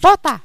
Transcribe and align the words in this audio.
Pota. 0.00 0.40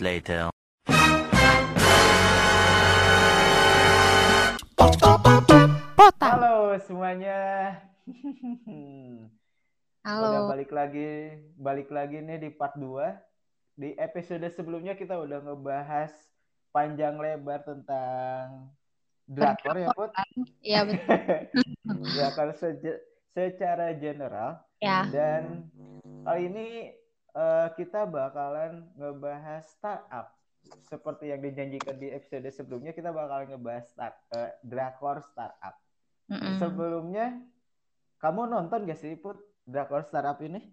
Later. 0.00 0.50
Pota. 5.94 6.24
Halo 6.24 6.78
semuanya. 6.84 7.38
Halo. 10.04 10.28
Udah 10.28 10.42
balik 10.52 10.70
lagi, 10.74 11.10
balik 11.56 11.88
lagi 11.88 12.20
nih 12.20 12.38
di 12.38 12.50
part 12.52 12.76
2. 12.76 13.80
Di 13.80 13.96
episode 13.96 14.44
sebelumnya 14.52 14.94
kita 14.94 15.16
udah 15.16 15.40
ngebahas 15.42 16.12
panjang 16.70 17.16
lebar 17.16 17.64
tentang 17.64 18.68
drakor 19.24 19.76
ya, 19.80 19.88
Put? 19.96 20.10
Iya 20.60 20.80
betul. 20.84 21.18
drakor 22.14 22.48
seje- 22.52 23.02
secara 23.32 23.96
general. 23.96 24.60
Ya. 24.78 25.08
Dan 25.08 25.72
kali 26.22 26.52
ini 26.52 26.66
eh, 27.34 27.68
kita 27.74 28.06
bakalan 28.06 28.86
ngebahas 28.94 29.66
startup. 29.66 30.30
Seperti 30.88 31.28
yang 31.28 31.44
dijanjikan 31.44 32.00
di 32.00 32.08
episode 32.08 32.48
sebelumnya, 32.48 32.96
kita 32.96 33.12
bakalan 33.12 33.52
ngebahas 33.52 33.84
start, 33.84 34.14
eh, 34.32 34.50
drakor 34.64 35.20
startup. 35.20 35.76
Mm-mm. 36.30 36.56
Sebelumnya, 36.56 37.36
kamu 38.16 38.48
nonton 38.48 38.88
gak 38.88 38.96
sih, 38.96 39.12
Put, 39.20 39.36
drakor 39.68 40.00
startup 40.08 40.40
ini? 40.40 40.72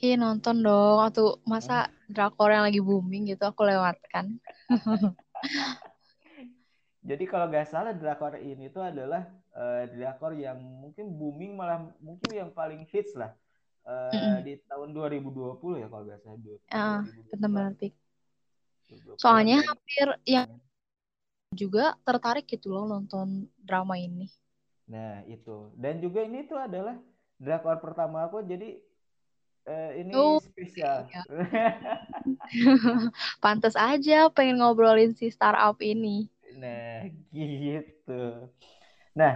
Ih 0.00 0.16
nonton 0.16 0.64
dong. 0.64 1.04
Atau 1.04 1.44
masa 1.44 1.92
drakor 2.08 2.48
yang 2.48 2.64
lagi 2.64 2.80
booming 2.80 3.28
gitu 3.28 3.44
aku 3.44 3.68
lewatkan. 3.68 4.40
Jadi 7.08 7.24
kalau 7.24 7.48
nggak 7.48 7.68
salah 7.68 7.96
drakor 7.96 8.36
ini 8.36 8.68
tuh 8.68 8.84
adalah 8.84 9.24
eh, 9.56 9.88
drakor 9.96 10.36
yang 10.36 10.60
mungkin 10.60 11.08
booming 11.16 11.56
malah 11.56 11.88
mungkin 12.04 12.30
yang 12.32 12.50
paling 12.52 12.84
hits 12.84 13.16
lah 13.16 13.32
eh, 13.88 14.12
Mm-mm. 14.14 14.44
di 14.46 14.52
tahun 14.68 14.88
2020 14.96 15.74
ya 15.82 15.86
kalau 15.92 16.04
nggak 16.06 16.20
salah. 16.24 16.38
Du- 16.44 16.60
Ah, 16.70 17.00
2020. 17.02 17.32
Bener-bener 17.40 17.74
Pik. 17.80 17.92
2020. 18.88 19.20
Soalnya 19.22 19.56
hampir 19.68 20.06
yang 20.34 20.48
juga 21.60 21.84
tertarik 22.06 22.44
gitu 22.52 22.68
loh 22.74 22.84
nonton 22.92 23.48
drama 23.66 23.94
ini. 23.96 24.26
Nah 24.92 25.24
itu 25.28 25.72
dan 25.82 25.94
juga 26.04 26.20
ini 26.28 26.38
tuh 26.50 26.58
adalah 26.60 26.96
drakor 27.40 27.76
pertama 27.84 28.24
aku 28.26 28.44
jadi 28.44 28.68
eh, 29.68 29.90
ini 30.00 30.14
Oh, 30.16 30.40
spesial. 30.40 31.08
iya. 31.12 31.22
Pantes 33.42 33.76
aja 33.76 34.28
pengen 34.32 34.60
ngobrolin 34.60 35.12
si 35.16 35.28
startup 35.32 35.76
ini. 35.84 36.28
Nah, 36.58 37.06
gitu. 37.32 38.20
Nah, 39.14 39.34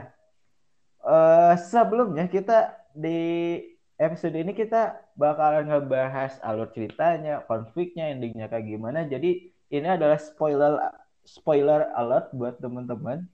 eh, 1.05 1.55
sebelumnya 1.71 2.25
kita 2.35 2.53
di 2.95 3.19
episode 4.03 4.35
ini 4.35 4.53
kita 4.53 4.99
bakalan 5.15 5.71
ngebahas 5.71 6.43
alur 6.43 6.69
ceritanya, 6.75 7.47
konfliknya, 7.47 8.11
endingnya 8.11 8.51
kayak 8.51 8.67
gimana. 8.67 9.07
Jadi 9.07 9.55
ini 9.71 9.89
adalah 9.89 10.19
spoiler 10.19 10.77
spoiler 11.23 11.89
alert 11.95 12.35
buat 12.35 12.59
teman-teman. 12.59 13.25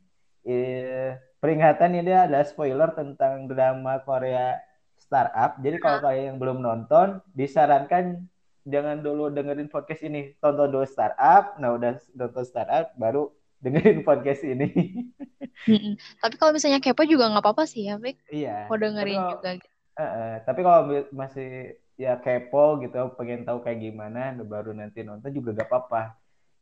Eh, 0.44 1.16
peringatan 1.40 1.96
ini 1.96 2.12
adalah 2.12 2.44
spoiler 2.44 2.92
tentang 2.92 3.48
drama 3.48 4.04
Korea 4.04 4.60
startup. 5.00 5.56
Jadi 5.64 5.76
kalau 5.80 5.98
kalian 6.04 6.36
yang 6.36 6.38
belum 6.38 6.58
nonton, 6.60 7.24
disarankan 7.32 8.28
jangan 8.68 9.00
dulu 9.00 9.32
dengerin 9.32 9.72
podcast 9.72 10.04
ini. 10.04 10.36
Tonton 10.38 10.68
dulu 10.68 10.84
startup. 10.84 11.56
Nah, 11.56 11.74
udah 11.80 11.96
nonton 12.12 12.44
startup 12.44 12.92
baru 13.00 13.32
dengerin 13.64 14.04
podcast 14.04 14.44
ini. 14.44 14.68
Tapi 16.22 16.34
kalau 16.38 16.52
misalnya 16.54 16.78
kepo 16.78 17.02
juga 17.08 17.32
nggak 17.32 17.44
apa-apa 17.44 17.64
sih 17.66 17.88
ya, 17.88 17.98
Pik. 17.98 18.16
Iya. 18.30 18.70
Mau 18.70 18.78
dengerin 18.78 19.22
juga. 19.32 19.50
Eh, 19.98 20.36
tapi 20.46 20.60
kalau 20.62 20.80
masih 21.10 21.74
ya 21.98 22.14
kepo 22.22 22.78
gitu, 22.82 22.94
pengen 23.18 23.42
tahu 23.42 23.58
kayak 23.64 23.82
gimana, 23.82 24.38
baru 24.46 24.70
nanti 24.70 25.02
nonton 25.02 25.34
juga 25.34 25.50
gak 25.58 25.68
apa-apa. 25.68 26.02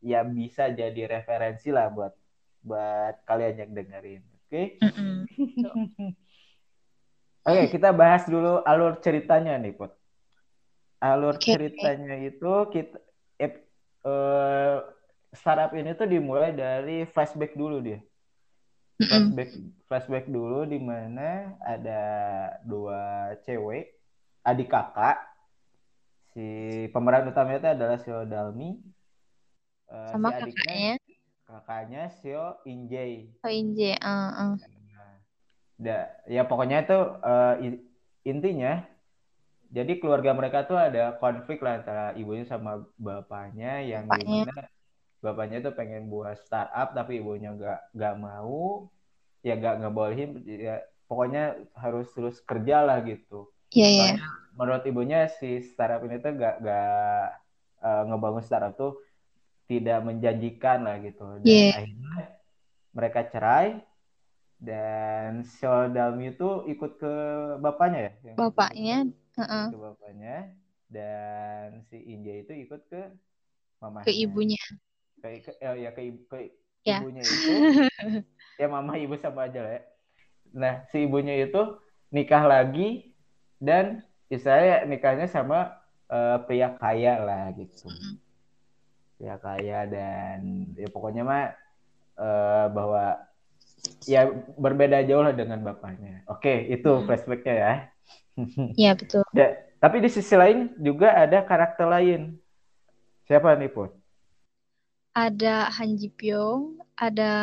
Ya 0.01 0.25
bisa 0.25 0.69
jadi 0.69 1.01
referensi 1.05 1.69
lah 1.73 1.89
buat 1.93 2.13
buat 2.65 3.15
kalian 3.29 3.55
yang 3.61 3.71
dengerin. 3.77 4.21
Oke? 4.45 4.77
Mm-mm. 4.81 5.25
Oke, 7.47 7.63
kita 7.71 7.95
bahas 7.95 8.27
dulu 8.27 8.59
alur 8.67 8.99
ceritanya 8.99 9.55
nih, 9.55 9.71
Put. 9.71 9.95
Alur 10.99 11.37
Oke. 11.37 11.47
ceritanya 11.47 12.19
itu 12.19 12.51
kita 12.73 12.97
eh, 14.07 14.75
startup 15.31 15.71
ini 15.77 15.93
tuh 15.93 16.07
dimulai 16.09 16.51
dari 16.51 17.05
flashback 17.07 17.53
dulu 17.55 17.79
dia. 17.79 17.99
Flashback 18.97 19.51
flashback 19.85 20.25
dulu 20.25 20.65
di 20.65 20.81
mana 20.81 21.53
ada 21.61 22.01
dua 22.65 23.33
cewek 23.45 23.93
adik 24.41 24.73
kakak 24.73 25.21
si 26.33 26.45
pemeran 26.89 27.29
utamanya 27.29 27.59
itu 27.61 27.69
adalah 27.77 27.97
Seo 28.01 28.25
Dalmi 28.25 28.77
Eh, 29.87 30.11
Sama 30.11 30.35
si 30.35 30.43
adiknya 30.43 30.67
kakaknya, 30.67 30.93
kakaknya 31.47 32.01
Seo 32.19 32.45
Injae 32.67 33.31
Oh 33.39 33.47
Inje. 33.47 33.95
Uh, 34.03 34.31
uh. 34.35 34.53
Da- 35.79 36.09
ya 36.27 36.43
pokoknya 36.43 36.83
itu 36.83 36.97
eh, 37.23 37.53
i- 37.63 37.83
intinya 38.27 38.83
jadi 39.71 39.93
keluarga 40.01 40.35
mereka 40.35 40.67
tuh 40.67 40.75
ada 40.75 41.15
konflik 41.21 41.63
lah 41.63 41.79
antara 41.79 42.05
ibunya 42.19 42.43
sama 42.43 42.83
bapaknya 42.99 43.79
yang 43.85 44.11
Bapaknya. 44.11 44.25
di 44.27 44.35
mana 44.43 44.63
bapaknya 45.19 45.63
tuh 45.65 45.73
pengen 45.73 46.07
buat 46.07 46.37
startup 46.41 46.93
tapi 46.93 47.19
ibunya 47.19 47.51
nggak 47.53 47.79
nggak 47.97 48.15
mau 48.21 48.87
ya 49.41 49.57
nggak 49.57 49.75
ngebolehin 49.81 50.31
ya 50.45 50.81
pokoknya 51.07 51.57
harus 51.77 52.07
terus 52.13 52.37
kerja 52.43 52.83
lah 52.85 53.01
gitu 53.01 53.49
Iya, 53.75 53.87
iya. 53.87 53.99
Soalnya 54.15 54.27
menurut 54.57 54.83
ibunya 54.87 55.19
si 55.27 55.59
startup 55.61 56.01
ini 56.07 56.17
tuh 56.23 56.33
gak, 56.39 56.55
gak 56.63 57.27
eh, 57.83 58.03
ngebangun 58.07 58.43
startup 58.43 58.73
tuh 58.79 58.93
tidak 59.67 59.99
menjanjikan 60.07 60.87
lah 60.87 60.95
gitu. 61.03 61.43
Dan 61.43 61.45
Iya. 61.45 61.71
akhirnya 61.83 62.17
mereka 62.95 63.19
cerai 63.27 63.67
dan 64.57 65.43
Seo 65.45 65.91
Dalmi 65.91 66.33
itu 66.33 66.65
ikut 66.65 66.97
ke 66.97 67.13
bapaknya 67.61 68.15
ya? 68.23 68.33
Bapaknya, 68.39 68.97
uh-uh. 69.37 69.67
Ke 69.69 69.77
bapaknya 69.77 70.35
dan 70.87 71.83
si 71.91 71.99
Inja 72.07 72.33
itu 72.41 72.55
ikut 72.55 72.81
ke 72.89 73.01
mamanya. 73.83 74.07
ke 74.07 74.15
ibunya. 74.15 74.63
Ke, 75.21 75.41
ke, 75.41 75.51
eh, 75.61 75.75
ya 75.87 75.89
ke, 75.93 76.01
ke 76.29 76.37
Ya. 76.87 77.03
ibunya 77.03 77.23
itu. 77.27 77.51
ya 78.61 78.67
mama 78.71 78.95
ibu 78.95 79.19
sama 79.19 79.51
aja 79.51 79.59
lah 79.59 79.73
ya. 79.75 79.81
Nah, 80.55 80.73
si 80.87 81.03
ibunya 81.03 81.35
itu 81.35 81.61
nikah 82.15 82.47
lagi 82.47 83.11
dan 83.59 84.07
istilahnya 84.31 84.87
nikahnya 84.87 85.27
sama 85.27 85.75
eh, 86.07 86.37
pria 86.47 86.71
kaya 86.79 87.19
lah 87.19 87.51
gitu. 87.59 87.91
Mm. 87.91 88.15
Pria 89.19 89.35
kaya 89.35 89.79
dan 89.89 90.39
ya 90.79 90.87
pokoknya 90.87 91.23
mah 91.27 91.43
eh, 92.15 92.65
bahwa 92.71 93.19
ya 94.07 94.31
berbeda 94.55 95.03
jauh 95.03 95.23
lah 95.27 95.35
dengan 95.35 95.59
bapaknya. 95.67 96.23
Oke, 96.31 96.71
itu 96.71 96.87
Hmm. 96.87 97.03
flashbacknya 97.03 97.55
ya. 97.55 97.73
Iya, 98.79 98.91
betul. 98.95 99.23
Ya, 99.35 99.59
tapi 99.83 99.99
di 99.99 100.09
sisi 100.09 100.33
lain 100.37 100.71
juga 100.79 101.11
ada 101.13 101.43
karakter 101.43 101.83
lain. 101.89 102.39
Siapa 103.27 103.59
nih, 103.59 103.67
Put? 103.75 103.91
Ada 105.17 105.73
Han 105.73 105.97
Ji 105.97 106.13
Pyong, 106.13 106.77
ada 106.93 107.33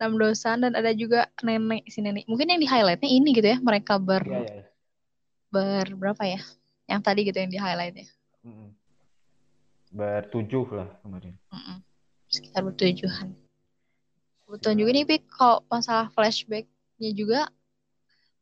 Nam 0.00 0.16
Dosan, 0.16 0.64
dan 0.64 0.72
ada 0.72 0.88
juga 0.96 1.28
nenek 1.44 1.84
si 1.92 2.00
nenek. 2.00 2.24
Mungkin 2.24 2.48
yang 2.48 2.60
di 2.64 2.68
highlightnya 2.70 3.10
ini 3.12 3.36
gitu 3.36 3.44
ya, 3.52 3.58
mereka 3.60 4.00
ber, 4.00 4.24
Iya, 4.24 4.40
iya. 4.40 4.52
iya. 4.64 4.66
ber 5.52 5.86
berapa 6.00 6.22
ya? 6.24 6.40
Yang 6.88 7.00
tadi 7.04 7.20
gitu 7.28 7.36
yang 7.36 7.52
di 7.52 7.60
highlightnya. 7.60 8.08
Mm-mm. 8.40 8.72
Bertujuh 9.92 10.64
lah 10.72 10.88
kemarin. 11.04 11.36
Mm-mm. 11.52 11.78
Sekitar 12.32 12.64
bertujuhan. 12.64 13.36
Kebetulan 14.48 14.76
juga 14.80 14.90
nih, 14.96 15.04
Pik, 15.04 15.22
kalau 15.28 15.60
masalah 15.68 16.08
flashbacknya 16.08 17.10
juga 17.12 17.52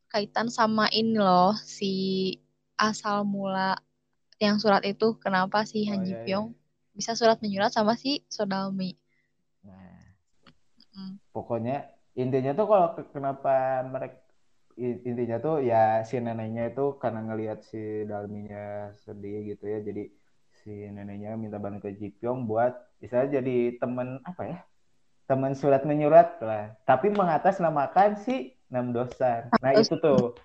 kaitan 0.07 0.47
sama 0.47 0.87
ini 0.95 1.19
loh, 1.19 1.51
si 1.67 2.31
asal 2.79 3.27
mula 3.27 3.75
yang 4.39 4.55
surat 4.55 4.87
itu, 4.87 5.19
kenapa 5.19 5.67
si 5.67 5.83
Oh, 5.83 5.91
Han 5.91 6.07
Ji 6.07 6.15
iya, 6.15 6.23
iya. 6.23 6.39
Bisa 6.97 7.13
surat 7.13 7.37
menyurat 7.43 7.69
sama 7.69 7.93
si 7.93 8.25
Sodalmi. 8.25 8.97
Nah, 9.67 9.97
Mm. 10.97 11.21
pokoknya 11.35 11.75
intinya 12.17 12.51
tuh 12.57 12.65
kalau 12.71 12.87
ke- 12.97 13.09
kenapa 13.13 13.85
mereka 13.93 14.17
intinya 14.77 15.37
tuh 15.41 15.55
ya 15.69 16.05
si 16.09 16.15
neneknya 16.21 16.69
itu 16.69 16.85
karena 17.01 17.19
ngelihat 17.25 17.59
si 17.69 18.05
Dalminya 18.09 18.93
sedih 19.05 19.37
gitu 19.53 19.65
ya 19.73 19.79
jadi 19.81 20.03
si 20.61 20.69
neneknya 20.95 21.33
minta 21.33 21.57
bantu 21.57 21.89
ke 21.89 21.91
Jipyong 21.97 22.45
buat 22.49 22.73
bisa 23.01 23.25
jadi 23.25 23.77
teman 23.81 24.21
apa 24.21 24.41
ya 24.45 24.57
teman 25.29 25.53
surat 25.57 25.81
menyurat 25.89 26.37
lah 26.41 26.73
tapi 26.89 27.09
mengatasnamakan 27.09 28.21
si 28.21 28.53
Nam 28.73 28.93
Dosan 28.95 29.49
nah 29.61 29.73
itu 29.73 29.93
tuh 29.97 30.37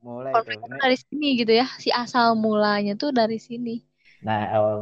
mulai 0.00 0.32
tuh 0.40 0.60
dari 0.80 0.96
sini 0.96 1.28
gitu 1.40 1.52
ya 1.52 1.66
si 1.76 1.88
asal 1.92 2.36
mulanya 2.40 2.96
tuh 2.96 3.12
dari 3.12 3.36
sini 3.36 3.84
nah 4.26 4.38
awal 4.54 4.76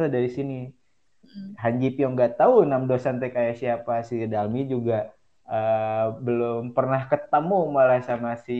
tuh 0.00 0.08
dari 0.14 0.28
sini 0.36 0.54
Mm. 1.20 1.54
Han 1.62 1.74
Ji 1.82 1.88
Pyong 1.96 2.12
nggak 2.16 2.32
tahu 2.40 2.54
Nam 2.70 2.82
Dosan 2.90 3.20
teh 3.20 3.30
kayak 3.36 3.54
siapa 3.60 3.92
si 4.08 4.14
Dalmi 4.32 4.60
juga 4.72 4.94
eh, 5.52 6.04
belum 6.26 6.72
pernah 6.76 7.00
ketemu 7.10 7.56
malah 7.76 8.00
sama 8.08 8.30
si 8.46 8.52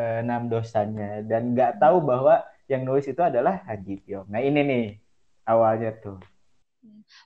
eh, 0.00 0.18
Nam 0.28 0.42
Dosannya 0.52 1.06
dan 1.30 1.42
nggak 1.54 1.70
tahu 1.82 1.96
bahwa 2.10 2.34
yang 2.70 2.82
nulis 2.86 3.06
itu 3.12 3.22
adalah 3.30 3.54
Han 3.68 3.80
Ji 3.86 3.94
Pyong. 4.04 4.26
Nah 4.32 4.40
ini 4.48 4.60
nih 4.70 4.82
awalnya 5.50 5.88
tuh. 6.02 6.16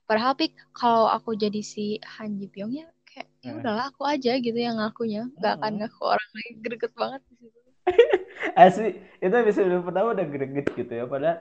padahal 0.08 0.32
pik 0.40 0.52
kalau 0.78 1.04
aku 1.16 1.30
jadi 1.42 1.60
si 1.72 1.84
Han 2.14 2.30
Ji 2.38 2.46
Pyong 2.52 2.72
ya 2.80 2.86
kayak 3.08 3.28
ya 3.46 3.50
Hmm. 3.50 3.58
udahlah 3.60 3.84
aku 3.90 4.02
aja 4.12 4.30
gitu 4.46 4.58
yang 4.66 4.76
ngakunya 4.80 5.20
nggak 5.38 5.52
akan 5.56 5.72
Hmm. 5.72 5.80
ngaku 5.80 6.02
orang 6.12 6.30
lain 6.36 6.54
greget 6.64 6.92
banget 7.02 7.20
di 7.28 7.34
situ 7.40 7.58
Asli 8.60 8.88
itu 9.24 9.34
episode 9.42 9.68
pertama 9.86 10.08
udah 10.16 10.26
greget 10.32 10.66
gitu 10.78 10.92
ya. 10.92 11.04
Padahal 11.08 11.38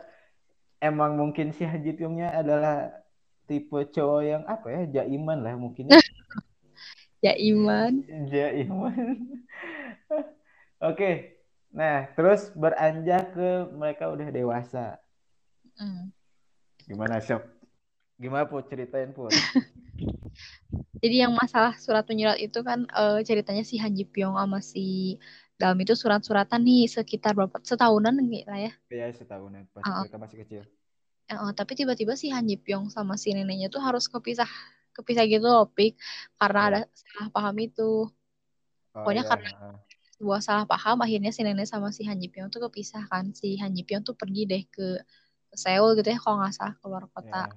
emang 0.79 1.19
mungkin 1.19 1.51
si 1.51 1.67
Han 1.67 1.83
Ji 1.83 1.95
Pyongnya 1.95 2.33
adalah 2.35 2.91
tipe 3.45 3.79
cowok 3.91 4.21
yang 4.23 4.43
apa 4.47 4.67
ya 4.71 4.81
jaiman 5.01 5.43
lah 5.43 5.55
mungkin. 5.59 5.91
ya. 5.91 5.99
ya 7.19 7.33
iman 7.35 8.03
Jaiman. 8.31 9.39
Oke. 10.89 11.39
Nah, 11.69 12.09
terus 12.17 12.49
beranjak 12.57 13.35
ke 13.37 13.49
mereka 13.77 14.09
udah 14.09 14.33
dewasa. 14.33 14.97
Mm. 15.77 16.09
Gimana, 16.89 17.21
Syok? 17.21 17.45
Gimana, 18.17 18.49
Put? 18.49 18.65
Ceritain, 18.73 19.13
Put. 19.13 19.29
Jadi 21.03 21.15
yang 21.23 21.35
masalah 21.37 21.77
surat 21.77 22.03
menyurat 22.09 22.39
itu 22.41 22.59
kan 22.65 22.89
eh, 22.89 23.19
ceritanya 23.23 23.63
si 23.63 23.77
Han 23.77 23.93
Ji 23.93 24.07
Pyong 24.07 24.35
sama 24.35 24.59
si 24.59 25.19
Dalam 25.59 25.75
itu 25.75 25.91
surat-suratan 25.91 26.63
nih 26.63 26.87
sekitar 26.87 27.35
berapa 27.35 27.59
setahunan 27.59 28.15
nih 28.15 28.47
lah 28.47 28.59
ya. 28.63 28.71
Ya, 28.87 29.07
setahunan. 29.11 29.67
Pas 29.75 29.83
Ah. 29.83 30.07
mereka 30.07 30.15
masih 30.15 30.37
kecil. 30.47 30.63
Eh, 31.29 31.51
tapi 31.53 31.75
tiba-tiba 31.75 32.15
si 32.15 32.31
Han 32.31 32.47
Ji 32.47 32.55
Pyong 32.57 32.87
sama 32.89 33.19
si 33.19 33.35
neneknya 33.35 33.67
tuh 33.67 33.83
harus 33.83 34.07
kepisah 34.07 34.47
kepisah 34.89 35.23
gitu 35.29 35.45
loh, 35.45 35.67
Pik, 35.69 35.95
karena 36.35 36.59
ada 36.59 36.79
salah 36.91 37.29
paham 37.29 37.55
itu. 37.59 38.07
Oh, 38.91 39.03
Pokoknya 39.03 39.23
iya, 39.23 39.29
karena- 39.29 39.51
heeh. 39.53 39.75
Sebuah 40.19 40.39
salah 40.43 40.65
paham 40.67 40.99
akhirnya 40.99 41.31
si 41.31 41.43
nenek 41.43 41.63
sama 41.63 41.95
si 41.95 42.03
Han 42.03 42.19
Ji 42.19 42.27
Pyong 42.27 42.51
tuh 42.51 42.59
kepisah 42.67 43.07
kan. 43.07 43.31
Si 43.31 43.55
Han 43.59 43.71
Ji 43.71 43.83
Pyong 43.87 44.03
tuh 44.03 44.15
pergi 44.15 44.43
deh 44.43 44.63
ke, 44.67 44.99
ke 45.47 45.55
Seoul 45.55 45.95
gitu 45.95 46.11
ya 46.11 46.19
kalau 46.19 46.39
nggak 46.39 46.51
salah 46.51 46.75
keluar 46.83 47.03
kota. 47.07 47.47
Ya. 47.47 47.55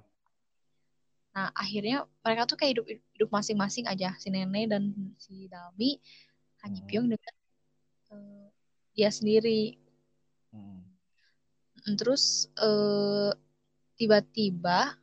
Nah, 1.32 1.48
akhirnya 1.56 2.06
mereka 2.22 2.46
tuh 2.46 2.54
kayak 2.54 2.70
hidup 2.78 2.86
hidup 2.86 3.30
masing-masing 3.32 3.88
aja 3.88 4.14
si 4.20 4.28
nenek 4.28 4.68
dan 4.70 4.94
si 5.18 5.48
Dalmi, 5.48 5.98
Han 6.62 6.70
Ji 6.76 6.82
Hmm. 6.84 6.88
Pyong 6.92 7.06
dengan 7.10 7.34
eh, 8.12 8.46
dia 8.92 9.08
sendiri. 9.08 9.80
Hmm. 10.52 10.84
Mm, 11.88 11.96
Terus 11.96 12.52
eh, 12.60 13.30
tiba-tiba 13.96 14.96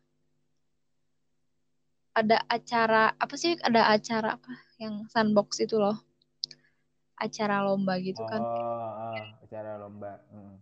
ada 2.14 2.38
acara 2.48 3.16
apa 3.18 3.36
sih? 3.36 3.58
Ada 3.60 3.96
acara 3.96 4.38
apa 4.38 4.54
yang 4.78 5.10
sandbox 5.10 5.60
itu 5.60 5.82
loh. 5.82 5.98
Acara 7.20 7.66
lomba 7.68 8.00
gitu 8.00 8.24
kan. 8.24 8.40
Oh, 8.40 9.18
oh, 9.18 9.26
acara 9.44 9.76
lomba. 9.76 10.24
Hmm. 10.32 10.56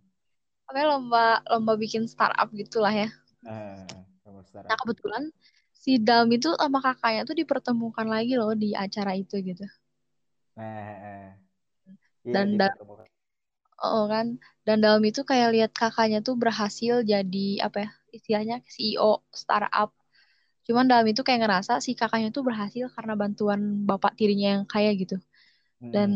Oke, 0.67 0.81
lomba 0.83 1.39
lomba 1.47 1.73
bikin 1.77 2.09
startup 2.09 2.49
gitulah 2.51 2.91
ya. 2.91 3.09
Eh, 3.47 3.87
setara. 4.47 4.67
Nah, 4.73 4.77
kebetulan 4.79 5.23
si 5.71 5.91
Dalmi 6.01 6.35
tuh 6.41 6.55
sama 6.57 6.79
kakaknya 6.81 7.21
tuh 7.27 7.35
dipertemukan 7.37 8.07
lagi 8.07 8.33
loh 8.39 8.51
di 8.55 8.73
acara 8.73 9.13
itu 9.13 9.37
gitu. 9.43 9.63
Nah, 10.57 10.91
eh. 10.97 11.29
Iya, 12.27 12.33
Dan 12.35 12.47
da- 12.59 12.75
dipertemukan. 12.75 13.07
Oh 13.77 14.09
kan, 14.09 14.41
dan 14.65 14.77
Dalmi 14.81 15.13
tuh 15.13 15.21
kayak 15.21 15.53
lihat 15.53 15.71
kakaknya 15.77 16.19
tuh 16.25 16.33
berhasil 16.33 17.05
jadi 17.05 17.61
apa 17.61 17.77
ya 17.85 17.89
istilahnya 18.09 18.55
CEO 18.65 19.21
startup. 19.29 19.93
Cuman 20.65 20.89
Dalmi 20.89 21.13
tuh 21.13 21.21
kayak 21.21 21.45
ngerasa 21.45 21.77
si 21.85 21.93
kakaknya 21.93 22.33
tuh 22.33 22.41
berhasil 22.41 22.89
karena 22.95 23.13
bantuan 23.13 23.85
bapak 23.85 24.17
tirinya 24.17 24.57
yang 24.59 24.65
kaya 24.65 24.91
gitu. 24.97 25.21
Hmm. 25.81 25.91
Dan 25.93 26.09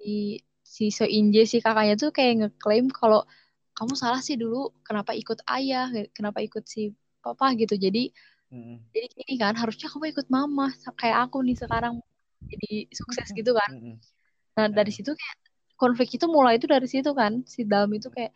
si 0.00 0.40
si 0.64 0.88
So 0.88 1.04
Inje 1.04 1.44
si 1.44 1.60
kakaknya 1.60 1.94
tuh 2.00 2.10
kayak 2.16 2.32
ngeklaim 2.48 2.88
kalau 2.88 3.28
kamu 3.76 3.92
salah 3.94 4.24
sih 4.24 4.40
dulu 4.40 4.72
kenapa 4.80 5.12
ikut 5.12 5.44
ayah, 5.52 5.84
kenapa 6.16 6.40
ikut 6.40 6.64
si 6.64 6.96
papa 7.20 7.52
gitu. 7.60 7.76
Jadi 7.76 8.10
Hmm. 8.50 8.82
jadi 8.90 9.06
gini 9.14 9.34
kan 9.38 9.54
harusnya 9.54 9.86
kamu 9.92 10.10
ikut 10.10 10.26
mama 10.32 10.74
kayak 10.98 11.28
aku 11.30 11.38
nih 11.46 11.54
sekarang 11.54 12.02
jadi 12.50 12.90
sukses 12.90 13.28
gitu 13.38 13.52
kan. 13.54 13.70
Hmm. 13.70 13.96
Nah, 14.56 14.66
dari 14.70 14.90
Eh. 14.90 14.96
situ 14.96 15.10
kayak 15.20 15.36
konflik 15.82 16.08
itu 16.16 16.26
mulai 16.30 16.54
itu 16.58 16.66
dari 16.70 16.86
situ 16.90 17.10
kan. 17.20 17.32
Si 17.52 17.60
Dalm 17.66 17.90
itu 17.98 18.08
kayak 18.16 18.32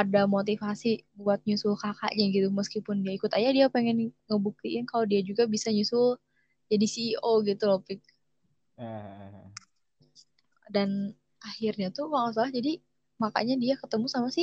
ada 0.00 0.22
motivasi 0.28 0.88
buat 1.18 1.40
nyusul 1.48 1.74
kakaknya 1.82 2.24
gitu. 2.34 2.48
Meskipun 2.52 2.96
dia 3.04 3.12
ikut 3.18 3.32
aja 3.38 3.48
dia 3.56 3.66
pengen 3.74 4.12
ngebuktiin 4.28 4.84
kalau 4.90 5.04
dia 5.10 5.20
juga 5.24 5.44
bisa 5.48 5.68
nyusul 5.74 6.18
jadi 6.72 6.86
CEO 6.92 7.32
gitu 7.48 7.64
loh, 7.70 7.80
Pik. 7.86 8.00
Dan 10.74 11.12
akhirnya 11.42 11.88
tuh 11.94 12.06
kalau 12.12 12.30
salah 12.34 12.50
jadi 12.52 12.78
makanya 13.22 13.54
dia 13.58 13.74
ketemu 13.82 14.06
sama 14.10 14.28
si 14.30 14.42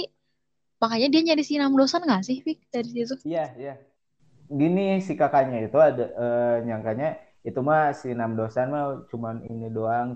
makanya 0.83 1.07
dia 1.13 1.21
nyari 1.27 1.43
si 1.45 1.55
Nam 1.61 1.73
Dosan 1.79 2.03
nggak 2.07 2.23
sih, 2.27 2.37
Pik, 2.45 2.59
dari 2.73 2.89
situ? 2.91 3.15
Iya, 3.25 3.45
iya. 3.61 3.73
Gini 4.49 5.01
si 5.07 5.13
kakaknya 5.17 5.57
itu 5.67 5.77
ada 5.81 6.03
eh, 6.23 6.55
nyangkanya 6.67 7.07
itu 7.47 7.59
mah 7.69 7.93
si 7.99 8.07
Nam 8.19 8.31
Dosan 8.39 8.67
mah 8.75 8.85
cuman 9.11 9.35
ini 9.51 9.67
doang, 9.77 10.07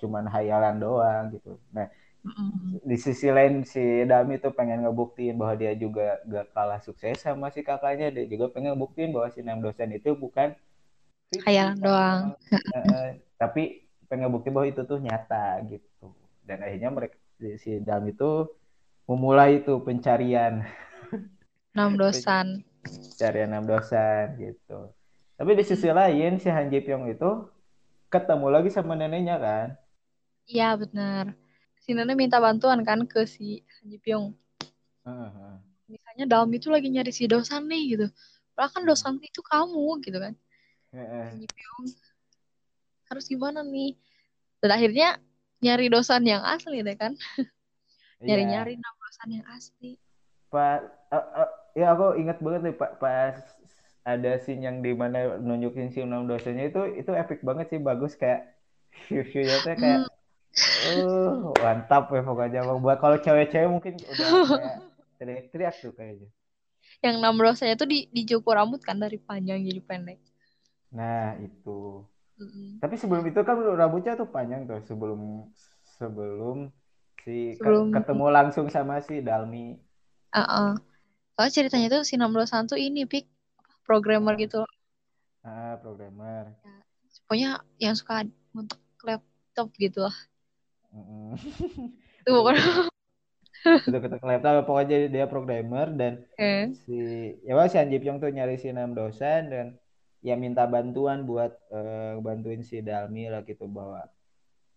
cuman 0.00 0.24
hayalan 0.34 0.76
doang 0.84 1.22
gitu. 1.34 1.58
Nah, 1.74 1.86
Mm-mm. 2.26 2.78
di 2.90 2.96
sisi 3.04 3.28
lain 3.36 3.54
si 3.72 3.82
Dami 4.10 4.34
tuh 4.44 4.52
pengen 4.58 4.78
ngebuktiin 4.86 5.34
bahwa 5.40 5.54
dia 5.62 5.72
juga 5.84 6.22
gak 6.32 6.46
kalah 6.54 6.80
sukses 6.86 7.16
sama 7.26 7.46
si 7.54 7.60
kakaknya, 7.68 8.08
dia 8.14 8.24
juga 8.32 8.46
pengen 8.54 8.74
ngebuktiin 8.74 9.10
bahwa 9.14 9.28
si 9.34 9.40
Nam 9.46 9.58
Dosan 9.64 9.90
itu 9.98 10.10
bukan 10.14 10.48
Hayalan 11.44 11.78
doang. 11.80 12.22
tapi 13.40 13.62
pengen 14.08 14.28
ngebuktiin 14.28 14.54
bahwa 14.56 14.68
itu 14.68 14.82
tuh 14.90 14.98
nyata 15.02 15.44
gitu. 15.72 16.06
Dan 16.46 16.58
akhirnya 16.64 16.90
mereka 16.92 17.16
si, 17.58 17.70
Dami 17.82 18.12
itu 18.14 18.30
memulai 19.08 19.60
itu 19.62 19.72
pencarian 19.86 20.62
Nam 21.76 21.96
Dosan. 21.98 22.64
pencarian 22.82 23.50
Nam 23.52 23.64
Dosan 23.70 24.24
gitu. 24.42 24.78
Tapi 25.42 25.58
di 25.58 25.66
sisi 25.66 25.90
lain 25.90 26.38
si 26.38 26.46
Han 26.46 26.70
Ji 26.70 26.78
Pyong 26.86 27.10
itu 27.10 27.50
ketemu 28.06 28.46
lagi 28.46 28.70
sama 28.70 28.94
neneknya 28.94 29.42
kan. 29.42 29.74
Iya, 30.46 30.78
benar. 30.78 31.34
Si 31.82 31.98
Nenek 31.98 32.14
minta 32.14 32.38
bantuan 32.38 32.86
kan 32.86 33.02
ke 33.10 33.26
si 33.26 33.58
Han 33.58 33.90
Ji 33.90 33.98
Pyong. 33.98 34.30
Misalnya 35.90 36.30
dalam 36.30 36.46
itu 36.54 36.70
lagi 36.70 36.86
nyari 36.94 37.10
si 37.10 37.26
dosan 37.26 37.66
nih 37.66 37.98
gitu. 37.98 38.06
Padahal 38.54 38.70
kan 38.70 38.82
dosan 38.86 39.18
itu 39.18 39.42
kamu 39.42 40.06
gitu 40.06 40.22
kan. 40.22 40.38
Heeh. 40.94 41.42
Ji 41.42 41.50
Pyong. 41.50 41.90
Harus 43.10 43.26
gimana 43.26 43.66
nih? 43.66 43.98
Dan 44.62 44.78
akhirnya 44.78 45.18
nyari 45.58 45.90
dosan 45.90 46.22
yang 46.22 46.46
asli 46.46 46.86
deh 46.86 46.94
kan. 46.94 47.18
Iya. 48.22 48.30
Nyari-nyari 48.30 48.78
nama 48.78 48.94
dosan 48.94 49.42
yang 49.42 49.46
asli. 49.50 49.98
Pak, 50.54 50.86
eh, 51.10 51.26
eh, 51.42 51.50
ya 51.82 51.98
aku 51.98 52.14
ingat 52.14 52.38
banget 52.38 52.62
nih 52.70 52.74
Pak 52.78 53.02
pas 53.02 53.42
ada 54.02 54.34
scene 54.42 54.66
yang 54.66 54.82
di 54.82 54.92
mana 54.98 55.38
nunjukin 55.38 55.94
si 55.94 56.02
Nam 56.02 56.26
dosennya 56.26 56.68
itu 56.70 56.82
itu 56.98 57.10
epic 57.14 57.46
banget 57.46 57.70
sih 57.70 57.78
bagus 57.78 58.18
kayak 58.18 58.50
view-viewnya 59.06 59.56
tuh 59.62 59.74
kayak 59.78 60.00
uh 60.90 61.54
mantap 61.62 62.10
ya 62.12 62.20
pokoknya 62.20 62.60
buat 62.82 62.98
kalau 62.98 63.16
cewek-cewek 63.22 63.70
mungkin 63.70 63.94
udah 63.96 64.28
kayak 64.60 64.78
teriak-teriak 65.16 65.74
tuh 65.78 65.92
kayaknya. 65.94 66.28
Yang 67.02 67.16
nama 67.22 67.38
dosannya 67.38 67.76
tuh 67.78 67.88
di, 67.88 68.10
dicukur 68.10 68.58
rambut 68.58 68.82
kan 68.82 68.98
dari 68.98 69.18
panjang 69.22 69.62
jadi 69.62 69.80
pendek. 69.80 70.18
Nah 70.92 71.38
itu. 71.38 72.04
Mm-mm. 72.42 72.82
Tapi 72.82 72.94
sebelum 72.98 73.22
itu 73.26 73.40
kan 73.46 73.54
rambutnya 73.54 74.18
tuh 74.18 74.28
panjang 74.28 74.66
tuh 74.66 74.82
sebelum 74.84 75.46
sebelum 75.96 76.68
si 77.22 77.54
ke- 77.54 77.62
Sebelum- 77.62 77.94
ketemu 77.94 78.26
langsung 78.28 78.66
sama 78.68 78.98
si 79.00 79.22
Dalmi. 79.22 79.78
Uh-uh. 80.34 80.76
Soalnya 81.38 81.52
ceritanya 81.54 81.88
tuh 81.88 82.02
si 82.04 82.14
Nam 82.20 82.34
Dosan 82.36 82.68
tuh 82.68 82.76
ini 82.76 83.08
pik 83.08 83.31
programmer 83.86 84.34
gitu. 84.38 84.62
Ah, 85.42 85.74
programmer. 85.82 86.54
Pokoknya 87.26 87.60
yang 87.82 87.94
suka 87.98 88.24
untuk 88.54 88.78
laptop 89.02 89.68
gitu 89.76 90.06
lah. 90.06 90.16
Mm-mm. 90.92 91.34
Itu 92.22 92.30
pokoknya. 92.30 92.64
Udah 93.88 94.00
ketek 94.02 94.22
laptop 94.22 94.54
pokoknya 94.66 94.96
dia 95.10 95.24
programmer 95.30 95.86
dan 95.94 96.12
Eh. 96.38 96.70
si 96.82 96.98
ya 97.46 97.54
wah, 97.54 97.66
si 97.70 97.76
Han 97.78 97.90
Ji 97.92 97.98
Pyong 98.02 98.18
tuh 98.18 98.30
nyari 98.34 98.58
si 98.58 98.70
Nam 98.74 98.94
Dosan 98.94 99.42
dan 99.52 99.66
ya 100.22 100.34
minta 100.38 100.66
bantuan 100.66 101.26
buat 101.26 101.52
eh, 101.70 102.14
bantuin 102.22 102.62
si 102.66 102.82
Dalmi 102.82 103.30
lah 103.30 103.42
gitu 103.46 103.66
bahwa 103.70 104.02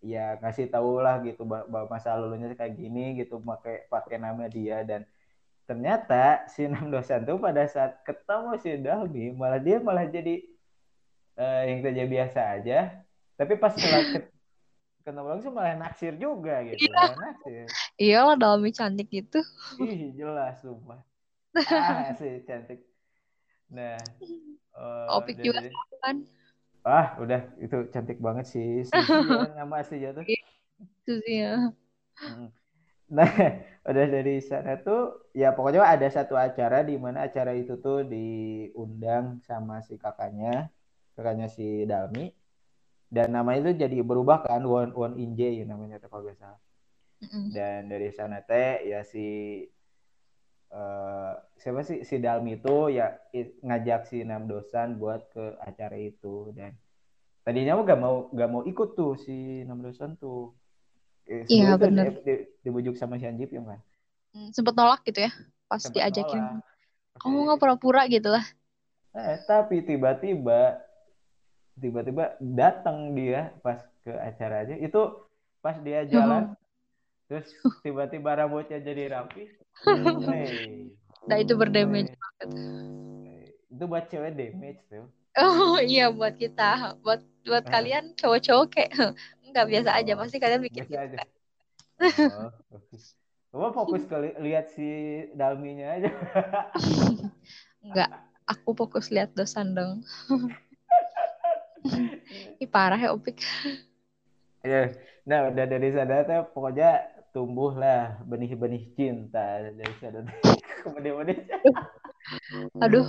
ya 0.04 0.38
ngasih 0.42 0.70
tahu 0.70 1.02
lah 1.02 1.18
gitu 1.26 1.42
bah- 1.48 1.66
bahwa 1.66 1.86
masa 1.98 2.14
lalunya 2.14 2.52
kayak 2.54 2.74
gini 2.78 3.18
gitu 3.18 3.42
pakai 3.42 3.90
pakai 3.90 4.16
nama 4.22 4.46
dia 4.46 4.86
dan 4.86 5.02
ternyata 5.66 6.46
si 6.48 6.62
Nam 6.70 6.88
Dosan 6.94 7.26
tuh 7.26 7.36
pada 7.42 7.66
saat 7.66 7.98
ketemu 8.06 8.50
si 8.62 8.70
Dalmi 8.78 9.34
malah 9.34 9.58
dia 9.60 9.76
malah 9.82 10.06
jadi 10.06 10.34
eh, 11.36 11.60
yang 11.68 11.80
saja 11.82 12.02
biasa 12.06 12.40
aja 12.58 12.78
tapi 13.36 13.52
pas 13.60 13.74
setelah 13.74 14.00
ke- 14.08 14.30
ketemu 15.04 15.26
langsung 15.26 15.52
malah 15.54 15.74
naksir 15.74 16.14
juga 16.18 16.62
gitu 16.64 16.86
Iya. 16.86 16.94
malah 16.94 17.16
naksir 17.18 17.64
Iyalah 17.98 18.36
Dalmi 18.38 18.70
cantik 18.70 19.08
gitu. 19.10 19.40
ih 19.82 20.14
jelas 20.14 20.62
sumpah 20.62 21.00
ah 21.72 22.14
sih 22.16 22.40
cantik 22.46 22.80
nah 23.66 23.98
eh, 24.78 25.06
Opik 25.18 25.42
juga 25.42 25.60
kan. 26.02 26.16
ah 26.86 27.18
udah 27.18 27.40
itu 27.58 27.76
cantik 27.90 28.18
banget 28.22 28.46
sih 28.46 28.86
Suzy 28.86 29.10
ya, 29.26 29.50
nama 29.58 29.82
aslinya 29.82 30.10
tuh 30.14 30.24
Itu 30.26 31.12
sih 31.26 31.42
ya. 31.42 31.74
Nah, 33.06 33.22
udah 33.88 34.06
dari 34.10 34.42
sana 34.42 34.82
tuh 34.82 35.30
ya 35.30 35.54
pokoknya 35.54 35.86
ada 35.86 36.08
satu 36.10 36.34
acara 36.34 36.82
di 36.82 36.98
mana 36.98 37.30
acara 37.30 37.54
itu 37.54 37.78
tuh 37.78 38.02
diundang 38.02 39.38
sama 39.46 39.78
si 39.86 39.94
kakaknya, 39.94 40.70
kakaknya 41.14 41.46
si 41.46 41.86
Dalmi. 41.86 42.34
Dan 43.06 43.38
nama 43.38 43.54
itu 43.54 43.70
jadi 43.70 44.02
berubah 44.02 44.42
kan 44.42 44.66
Won 44.66 44.90
Won 44.90 45.14
Inje 45.22 45.62
ya 45.62 45.64
namanya 45.70 46.02
tuh 46.02 46.10
kalau 46.10 46.26
salah. 46.34 46.58
Dan 47.54 47.86
dari 47.86 48.10
sana 48.10 48.42
teh 48.42 48.90
ya 48.90 49.06
si 49.06 49.26
eh 50.66 51.32
siapa 51.62 51.80
sih 51.86 52.02
si 52.02 52.18
Dalmi 52.18 52.58
itu 52.58 52.90
ya 52.90 53.14
ngajak 53.62 54.10
si 54.10 54.26
Nam 54.26 54.50
Dosan 54.50 54.98
buat 54.98 55.30
ke 55.30 55.54
acara 55.62 55.94
itu 55.94 56.50
dan 56.58 56.74
tadinya 57.46 57.78
gak 57.86 58.00
mau 58.02 58.26
gak 58.34 58.50
mau 58.50 58.62
ikut 58.66 58.98
tuh 58.98 59.14
si 59.14 59.62
Nam 59.62 59.78
Dosan 59.86 60.18
tuh. 60.18 60.50
Eh, 61.26 61.42
Iya, 61.50 61.74
itu 61.74 61.82
bener. 61.82 62.06
di- 62.10 62.22
di- 62.22 62.44
dibujuk 62.62 62.94
sama 62.94 63.18
si 63.18 63.26
Han 63.26 63.34
Ji 63.38 63.50
Pyong 63.50 63.66
kan. 63.66 63.80
Hmm, 64.30 64.48
Sempet 64.54 64.74
nolak 64.78 65.02
gitu 65.02 65.26
ya 65.26 65.32
pas 65.66 65.82
Sempet 65.82 65.98
diajakin. 65.98 66.38
nolak. 66.38 66.62
Kamu 67.18 67.36
nggak 67.50 67.58
pura-pura 67.58 68.02
gitu 68.06 68.30
lah. 68.30 68.44
Eh, 69.16 69.38
tapi 69.48 69.80
tiba-tiba 69.82 70.78
tiba-tiba 71.76 72.36
datang 72.40 73.12
dia 73.12 73.52
pas 73.60 73.80
ke 74.04 74.12
acaranya 74.12 74.76
itu 74.78 75.00
pas 75.60 75.76
dia 75.82 76.06
jalan 76.06 76.54
terus 77.26 77.50
tiba-tiba 77.82 78.38
rambutnya 78.38 78.78
jadi 78.78 79.12
rapi. 79.12 79.50
Hey. 80.30 80.88
Nah 81.26 81.36
itu 81.42 81.52
berdamage 81.58 82.12
Hey. 82.12 82.16
banget. 82.16 82.48
Itu 83.66 83.84
buat 83.90 84.04
cewek 84.08 84.32
damage 84.38 84.80
tuh. 84.88 85.10
Oh 85.36 85.76
iya 85.76 86.08
buat 86.08 86.38
kita, 86.38 86.96
buat 87.04 87.20
buat 87.44 87.64
kalian 87.68 88.16
cowok-cowok 88.16 88.66
kayak 88.72 89.12
nggak 89.56 89.68
biasa 89.72 89.90
aja 89.96 90.12
Oh, 90.12 90.20
pasti 90.20 90.36
kalian 90.36 90.60
mikir 90.60 90.84
Biasa 90.84 90.92
gitu. 90.92 91.16
aja. 91.16 91.18
Oh. 92.36 92.52
Coba 93.56 93.72
fokus 93.72 94.04
ke 94.04 94.16
li- 94.20 94.36
lihat 94.44 94.68
si 94.76 94.84
Dalminya 95.32 95.96
aja. 95.96 96.10
Enggak, 97.86 98.10
aku 98.44 98.76
fokus 98.76 99.08
lihat 99.08 99.32
dosan 99.32 99.72
dong. 99.72 100.04
Ih 102.62 102.68
parah 102.68 103.00
ya 103.00 103.16
Opik. 103.16 103.40
Ya, 104.66 104.90
nah 105.24 105.46
udah 105.48 105.64
dari 105.64 105.88
sana 105.94 106.26
tuh 106.26 106.42
pokoknya 106.50 107.06
tumbuhlah 107.30 108.18
benih-benih 108.26 108.90
cinta 108.98 109.62
dari 109.62 109.94
sana 110.02 110.26
ke 110.82 110.88
benih-benih. 110.96 111.38
Aduh, 112.82 113.06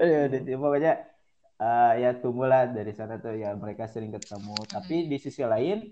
Aduh, 0.00 0.20
udah, 0.32 0.40
pokoknya 0.56 0.92
eh, 1.60 1.92
ya 2.00 2.10
tumbuhlah 2.16 2.72
dari 2.72 2.90
sana 2.96 3.20
tuh 3.20 3.36
ya 3.36 3.52
mereka 3.54 3.84
sering 3.84 4.10
ketemu. 4.10 4.56
Tapi 4.64 5.06
di 5.06 5.16
sisi 5.20 5.44
lain 5.44 5.84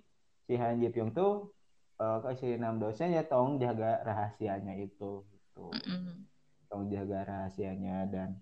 si 0.48 0.56
Han 0.56 0.80
Ji 0.80 0.88
Pyong 0.88 1.12
tuh 1.12 1.52
ke 1.98 2.30
si 2.38 2.54
Nam 2.56 2.78
Dosen 2.78 3.10
ya 3.10 3.26
tolong 3.26 3.58
jaga 3.60 4.00
rahasianya 4.06 4.78
itu 4.78 5.26
gitu. 5.28 5.66
Mm-mm. 5.74 6.24
Tolong 6.70 6.88
jaga 6.94 7.18
rahasianya 7.26 8.06
dan 8.08 8.38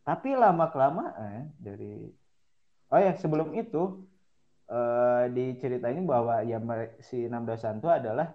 tapi 0.00 0.32
lama 0.32 0.72
kelamaan 0.72 1.52
dari 1.60 2.08
oh 2.90 2.98
ya 2.98 3.12
sebelum 3.14 3.52
itu 3.54 4.00
eh 4.70 5.24
diceritain 5.34 6.02
bahwa 6.08 6.40
ya 6.46 6.56
si 7.04 7.28
Nam 7.28 7.44
Dosan 7.44 7.78
itu 7.84 7.90
adalah 7.92 8.32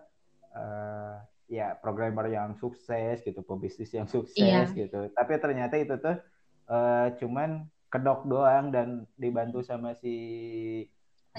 eh, 0.56 1.16
ya 1.50 1.74
programmer 1.78 2.30
yang 2.30 2.54
sukses 2.58 3.26
gitu, 3.26 3.42
pebisnis 3.42 3.92
yang 3.98 4.06
sukses 4.06 4.38
Iya. 4.38 4.70
gitu. 4.72 5.10
Tapi 5.10 5.42
ternyata 5.42 5.74
itu 5.82 5.98
tuh 5.98 6.22
eh, 6.70 7.08
cuman 7.18 7.66
kedok 7.96 8.28
doang 8.28 8.76
dan 8.76 9.08
dibantu 9.16 9.64
sama 9.64 9.96
si 9.96 10.12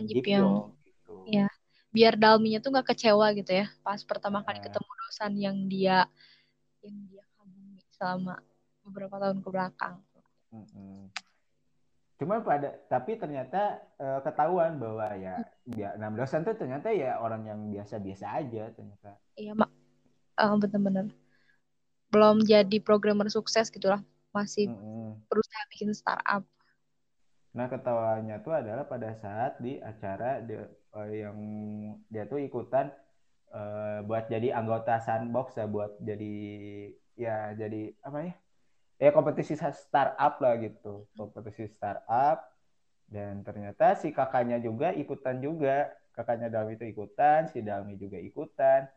Ji 0.01 0.25
Pyong. 0.25 0.73
gitu. 0.81 1.15
Iya. 1.29 1.53
biar 1.93 2.17
Dalminya 2.21 2.61
tuh 2.61 2.77
nggak 2.77 2.93
kecewa 2.93 3.33
gitu 3.33 3.53
ya 3.57 3.73
pas 3.81 4.01
pertama 4.05 4.45
kali 4.45 4.61
Nah. 4.61 4.65
ketemu 4.69 4.91
dosan 5.01 5.33
yang 5.37 5.57
dia 5.65 5.99
yang 6.85 6.97
dia 7.09 7.25
kagumi 7.37 7.81
selama 7.93 8.37
beberapa 8.85 9.17
tahun 9.17 9.41
ke 9.41 9.49
belakang. 9.49 9.97
Mm-mm. 10.53 11.09
Cuman 12.17 12.41
pada 12.45 12.73
tapi 12.89 13.17
ternyata 13.17 13.81
eh, 13.97 14.21
ketahuan 14.25 14.77
bahwa 14.77 15.09
ya 15.17 15.41
ya 15.73 15.97
Nam 15.97 16.17
Dosan 16.17 16.45
tuh 16.45 16.57
ternyata 16.57 16.93
ya 16.93 17.17
orang 17.21 17.49
yang 17.49 17.61
biasa-biasa 17.73 18.45
aja 18.45 18.73
ternyata. 18.77 19.17
Iya 19.37 19.53
mak, 19.57 19.73
eh, 20.37 20.55
bener-bener 20.61 21.07
belum 22.13 22.45
jadi 22.45 22.77
programmer 22.81 23.27
sukses 23.29 23.69
gitu 23.69 23.89
lah, 23.91 24.01
masih 24.37 24.69
Mm-mm. 24.69 25.17
berusaha 25.33 25.63
bikin 25.73 25.97
startup. 25.97 26.45
Nah, 27.57 27.73
ketawanya 27.73 28.45
tuh 28.45 28.53
adalah 28.53 28.85
pada 28.85 29.17
saat 29.17 29.57
di 29.65 29.81
acara 29.81 30.45
dia, 30.45 30.69
eh, 30.69 31.25
yang 31.25 31.39
dia 32.13 32.29
tuh 32.29 32.37
ikutan 32.37 32.93
eh, 33.49 34.05
buat 34.05 34.29
jadi 34.29 34.53
anggota 34.53 35.01
sandbox 35.01 35.57
ya 35.57 35.65
buat 35.65 35.97
jadi 36.05 36.35
ya 37.17 37.57
jadi 37.57 37.97
apa 38.05 38.19
ya? 38.29 38.35
Ya 39.01 39.11
kompetisi 39.17 39.57
startup 39.57 40.37
lah 40.37 40.55
gitu. 40.61 41.09
Kompetisi 41.17 41.65
startup 41.73 42.45
dan 43.09 43.41
ternyata 43.41 43.97
si 43.97 44.13
kakaknya 44.13 44.61
juga 44.61 44.93
ikutan 44.93 45.41
juga. 45.41 45.89
Kakaknya 46.17 46.49
Dalmi 46.49 46.81
itu 46.81 46.89
ikutan, 46.89 47.45
si 47.53 47.61
Dalmi 47.61 47.97
juga 48.01 48.17
ikutan. 48.21 48.89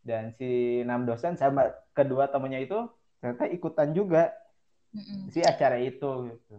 Dan 0.00 0.32
si 0.38 0.80
Nam 0.86 1.04
Dosan 1.04 1.36
sama 1.36 1.70
kedua 1.92 2.30
temannya 2.30 2.64
itu 2.64 2.78
ternyata 3.20 3.44
ikutan 3.52 3.92
juga 3.92 4.32
Mm-mm. 4.90 5.30
si 5.30 5.40
acara 5.42 5.78
itu 5.78 6.34
gitu. 6.34 6.56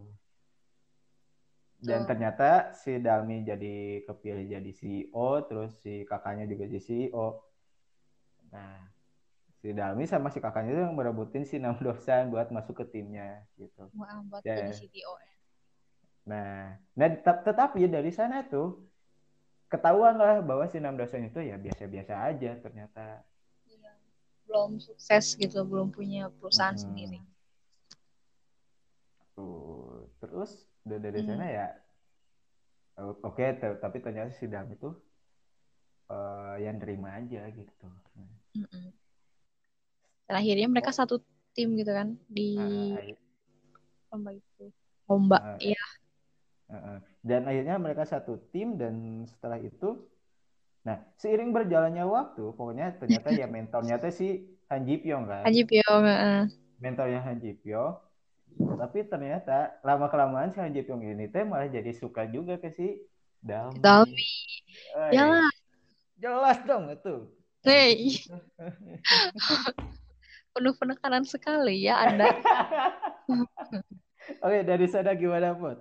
Dan 1.81 2.05
Betul. 2.05 2.09
ternyata 2.13 2.49
si 2.77 3.01
Dalmi 3.01 3.41
jadi 3.41 4.05
kepilih 4.05 4.45
jadi 4.53 4.71
CEO, 4.71 5.27
terus 5.49 5.81
si 5.81 6.05
kakaknya 6.05 6.45
juga 6.45 6.69
jadi 6.69 6.81
CEO. 6.81 7.41
Nah, 8.53 8.85
si 9.65 9.73
Dalmi 9.73 10.05
sama 10.05 10.29
si 10.29 10.37
kakaknya 10.37 10.77
itu 10.77 10.81
yang 10.85 10.93
merebutin 10.93 11.41
si 11.41 11.57
Nam 11.57 11.81
Dosan 11.81 12.29
buat 12.29 12.53
masuk 12.53 12.85
ke 12.85 12.85
timnya 12.85 13.41
gitu. 13.57 13.89
Buat 13.97 14.45
Ya. 14.45 14.61
jadi 14.61 14.73
CTO 14.77 15.13
ya. 15.17 15.33
Nah, 16.21 16.77
nah 16.93 17.07
tetap- 17.09 17.41
tetapi 17.41 17.89
dari 17.89 18.13
sana 18.13 18.45
tuh 18.45 18.85
ketahuan 19.73 20.21
lah 20.21 20.37
bahwa 20.45 20.69
si 20.69 20.77
Nam 20.77 21.01
Dosan 21.01 21.33
itu 21.33 21.41
ya 21.41 21.57
biasa-biasa 21.57 22.13
aja 22.29 22.61
ternyata. 22.61 23.25
Iya. 23.65 23.97
Belum 24.45 24.77
sukses 24.77 25.33
gitu, 25.33 25.65
belum 25.65 25.89
punya 25.89 26.29
perusahaan 26.37 26.77
Mm-mm. 26.77 26.85
sendiri. 26.93 27.19
Tuh, 29.33 30.11
terus 30.31 30.51
udah 30.87 30.97
dari 31.05 31.19
Hmm. 31.19 31.27
sana 31.29 31.45
ya 31.57 31.65
o- 33.03 33.19
oke 33.27 33.43
te- 33.59 33.77
tapi 33.83 33.97
ternyata 34.05 34.31
si 34.39 34.45
Dalmi 34.51 34.73
itu 34.79 34.89
eh, 36.13 36.55
yang 36.65 36.77
terima 36.81 37.09
aja 37.19 37.41
gitu. 37.57 37.87
Dan 40.27 40.35
akhirnya 40.39 40.67
mereka 40.71 40.91
satu 40.95 41.19
tim 41.55 41.75
gitu 41.79 41.91
kan 41.91 42.07
di 42.31 42.55
lomba 44.11 44.31
itu. 44.35 44.63
Lomba, 45.07 45.37
Ah, 45.43 45.57
iya. 45.59 45.81
Heeh. 46.71 46.97
Dan 47.29 47.41
akhirnya 47.49 47.75
mereka 47.85 48.03
satu 48.07 48.33
tim 48.53 48.67
dan 48.81 48.95
setelah 49.31 49.59
itu, 49.59 49.87
nah 50.87 50.97
seiring 51.21 51.51
berjalannya 51.57 52.05
waktu, 52.17 52.43
pokoknya 52.57 52.85
ternyata 53.01 53.29
ya 53.39 53.45
mentornya 53.55 53.95
tuh 54.03 54.13
si 54.19 54.27
Han 54.71 54.81
Ji 54.87 54.95
Pyong 55.03 55.25
kan, 55.31 55.43
Haji 55.45 55.61
Pyong, 55.69 56.03
heeh. 56.05 56.41
mentornya 56.83 57.19
Han 57.25 57.37
Ji 57.43 57.51
Pyong. 57.61 57.95
Tapi 58.57 59.07
ternyata 59.07 59.77
lama 59.85 60.11
kelamaan 60.11 60.51
si 60.51 60.59
Han 60.59 60.73
Ji 60.75 60.83
Pyong 60.83 61.05
ini 61.05 61.31
teh 61.31 61.45
malah 61.45 61.71
jadi 61.71 61.91
suka 61.95 62.27
juga 62.27 62.57
ke 62.59 62.73
si 62.73 62.99
Dalmi. 63.41 63.81
Dalmi. 63.81 64.33
Ya, 65.13 65.49
jelas 66.21 66.59
dong 66.67 66.91
itu. 66.93 67.31
hey. 67.65 68.13
Penuh 70.53 70.75
penekanan 70.75 71.23
sekali 71.23 71.87
ya 71.87 72.03
Anda. 72.03 72.27
Oke 74.45 74.59
dari 74.67 74.85
sana 74.91 75.15
gimana 75.17 75.55
Put? 75.55 75.79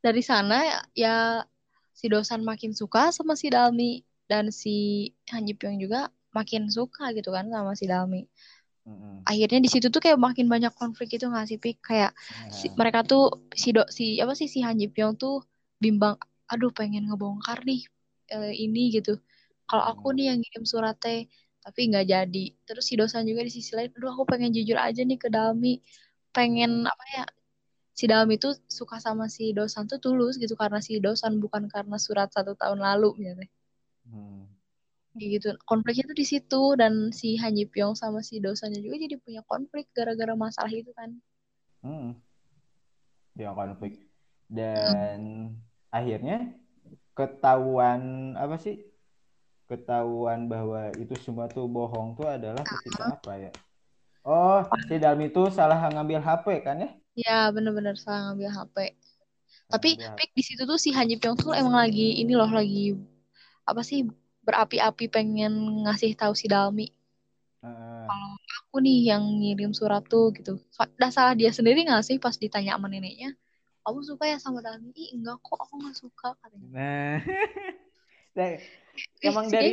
Dari 0.00 0.22
sana 0.24 0.84
ya 0.96 1.44
si 1.94 2.10
dosan 2.10 2.42
makin 2.42 2.74
suka 2.74 3.14
sama 3.14 3.38
si 3.38 3.52
Dalmi 3.52 4.02
dan 4.26 4.48
si 4.50 5.08
Han 5.30 5.46
Ji 5.46 5.54
Pyong 5.54 5.78
juga 5.78 6.08
makin 6.34 6.66
suka 6.66 7.14
gitu 7.14 7.30
kan 7.30 7.46
sama 7.52 7.78
si 7.78 7.86
Dalmi. 7.86 8.26
Mm-mm. 8.88 9.24
Akhirnya 9.30 9.58
di 9.64 9.70
situ 9.72 9.86
tuh 9.94 10.00
kayak 10.04 10.18
makin 10.26 10.46
banyak 10.52 10.72
konflik 10.80 11.08
gitu 11.14 11.24
nggak 11.32 11.46
sih 11.50 11.58
Pik? 11.64 11.76
Kayak 11.88 12.10
si- 12.58 12.68
Nah, 12.72 12.76
mereka 12.84 13.00
tuh 13.10 13.22
si 13.62 13.68
do 13.76 13.82
si 13.96 14.04
apa 14.22 14.32
sih 14.40 14.48
si 14.54 14.58
Han 14.66 14.76
Ji 14.80 14.86
Pyong 14.94 15.14
tuh 15.22 15.34
bimbang 15.82 16.16
aduh 16.52 16.70
pengen 16.78 17.02
ngebongkar 17.08 17.58
nih 17.68 17.80
eh, 18.34 18.52
ini 18.64 18.80
gitu. 18.96 19.10
Kalau 19.68 19.84
aku 19.92 20.06
nih 20.16 20.24
yang 20.32 20.38
ngirim 20.40 20.64
surat 20.72 20.94
teh, 21.00 21.18
tapi 21.64 21.80
nggak 21.88 22.04
jadi. 22.12 22.44
Terus 22.68 22.84
si 22.88 22.94
dosan 23.00 23.24
juga 23.30 23.40
di 23.48 23.52
sisi 23.56 23.72
lain, 23.76 23.90
aduh 23.96 24.10
aku 24.14 24.24
pengen 24.32 24.50
jujur 24.56 24.76
aja 24.86 25.00
nih 25.08 25.16
ke 25.22 25.28
Dalmi, 25.32 25.80
pengen 26.36 26.70
apa 26.92 27.04
ya? 27.16 27.22
Si 27.98 28.04
Dalmi 28.10 28.34
tuh 28.44 28.52
suka 28.78 28.96
sama 29.06 29.24
si 29.36 29.42
dosan 29.58 29.84
tuh 29.90 29.98
tulus 30.04 30.34
gitu 30.42 30.54
karena 30.62 30.78
si 30.86 30.92
dosan 31.06 31.32
bukan 31.42 31.64
karena 31.74 31.96
surat 32.06 32.28
satu 32.36 32.52
tahun 32.60 32.80
lalu 32.86 33.08
misalnya. 33.20 33.48
Hmm. 34.08 34.53
Gitu. 35.14 35.54
Konfliknya 35.62 36.10
tuh 36.10 36.18
di 36.18 36.26
situ 36.26 36.62
dan 36.74 37.14
si 37.14 37.38
Han 37.38 37.54
Ji 37.54 37.70
Pyong 37.70 37.94
sama 37.94 38.18
si 38.18 38.42
dosannya 38.42 38.82
juga 38.82 38.98
jadi 38.98 39.14
punya 39.22 39.46
konflik 39.46 39.86
gara-gara 39.94 40.34
masalah 40.34 40.70
itu 40.74 40.90
kan. 40.90 41.14
Hmm. 41.86 42.18
Dia 43.38 43.54
konflik. 43.54 44.02
Dan 44.50 45.54
akhirnya 45.94 46.50
ketahuan 47.14 48.34
apa 48.34 48.58
sih? 48.58 48.82
Ketahuan 49.70 50.50
bahwa 50.50 50.90
itu 50.98 51.14
semua 51.22 51.46
tuh 51.46 51.70
bohong 51.70 52.18
tuh 52.18 52.26
adalah 52.26 52.66
ketika 52.66 53.14
apa 53.14 53.32
ya? 53.38 53.52
Oh, 54.26 54.66
si 54.90 54.98
Dalmi 54.98 55.30
tuh 55.30 55.52
salah 55.52 55.78
ngambil 55.94 56.20
HP 56.20 56.64
kan 56.66 56.80
ya? 56.80 56.90
Ya 57.14 57.38
bener-bener 57.54 57.94
salah 57.94 58.34
ngambil 58.34 58.50
HP. 58.50 58.76
Tapi 59.70 59.88
Ngambil 59.94 60.10
HP. 60.10 60.20
Di 60.34 60.42
situ 60.42 60.62
tuh 60.66 60.78
si 60.80 60.90
Han 60.90 61.06
Ji 61.06 61.16
Pyong 61.22 61.38
tuh 61.38 61.54
emang 61.54 61.78
lagi 61.78 62.18
ini 62.18 62.34
loh 62.34 62.50
lagi 62.50 62.98
apa 63.64 63.80
sih 63.80 64.04
berapi-api 64.46 65.04
pengen 65.14 65.52
ngasih 65.84 66.12
tahu 66.20 66.32
si 66.40 66.46
Dalmi 66.52 66.86
Heeh. 67.62 68.08
kalau 68.08 68.30
aku 68.58 68.76
nih 68.86 68.96
yang 69.10 69.22
ngirim 69.40 69.70
surat 69.78 70.02
tuh 70.12 70.24
gitu. 70.36 70.50
Udah 70.98 71.10
salah 71.16 71.34
dia 71.40 71.50
sendiri 71.58 71.78
nggak 71.86 72.02
sih 72.08 72.16
pas 72.24 72.36
ditanya 72.42 72.70
sama 72.76 72.86
neneknya, 72.92 73.28
kamu 73.84 74.00
suka 74.10 74.24
ya 74.32 74.36
sama 74.44 74.58
Dalmi? 74.66 74.88
Ih 75.02 75.08
enggak 75.16 75.36
kok 75.46 75.58
aku 75.64 75.74
nggak 75.80 75.96
suka 76.02 76.28
katanya. 76.42 76.70
Nah, 76.72 77.20
Nah, 78.36 78.58
Eh, 79.22 79.30
emang 79.30 79.46
si- 79.48 79.56
dari 79.56 79.72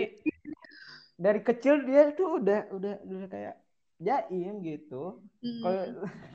dari 1.23 1.39
kecil 1.47 1.75
dia 1.87 2.01
tuh 2.17 2.27
udah 2.41 2.59
udah 2.75 2.93
udah 3.05 3.27
kayak 3.33 3.55
jaim 4.05 4.53
gitu. 4.65 5.21
Hmm, 5.41 5.61
Kalau 5.61 5.83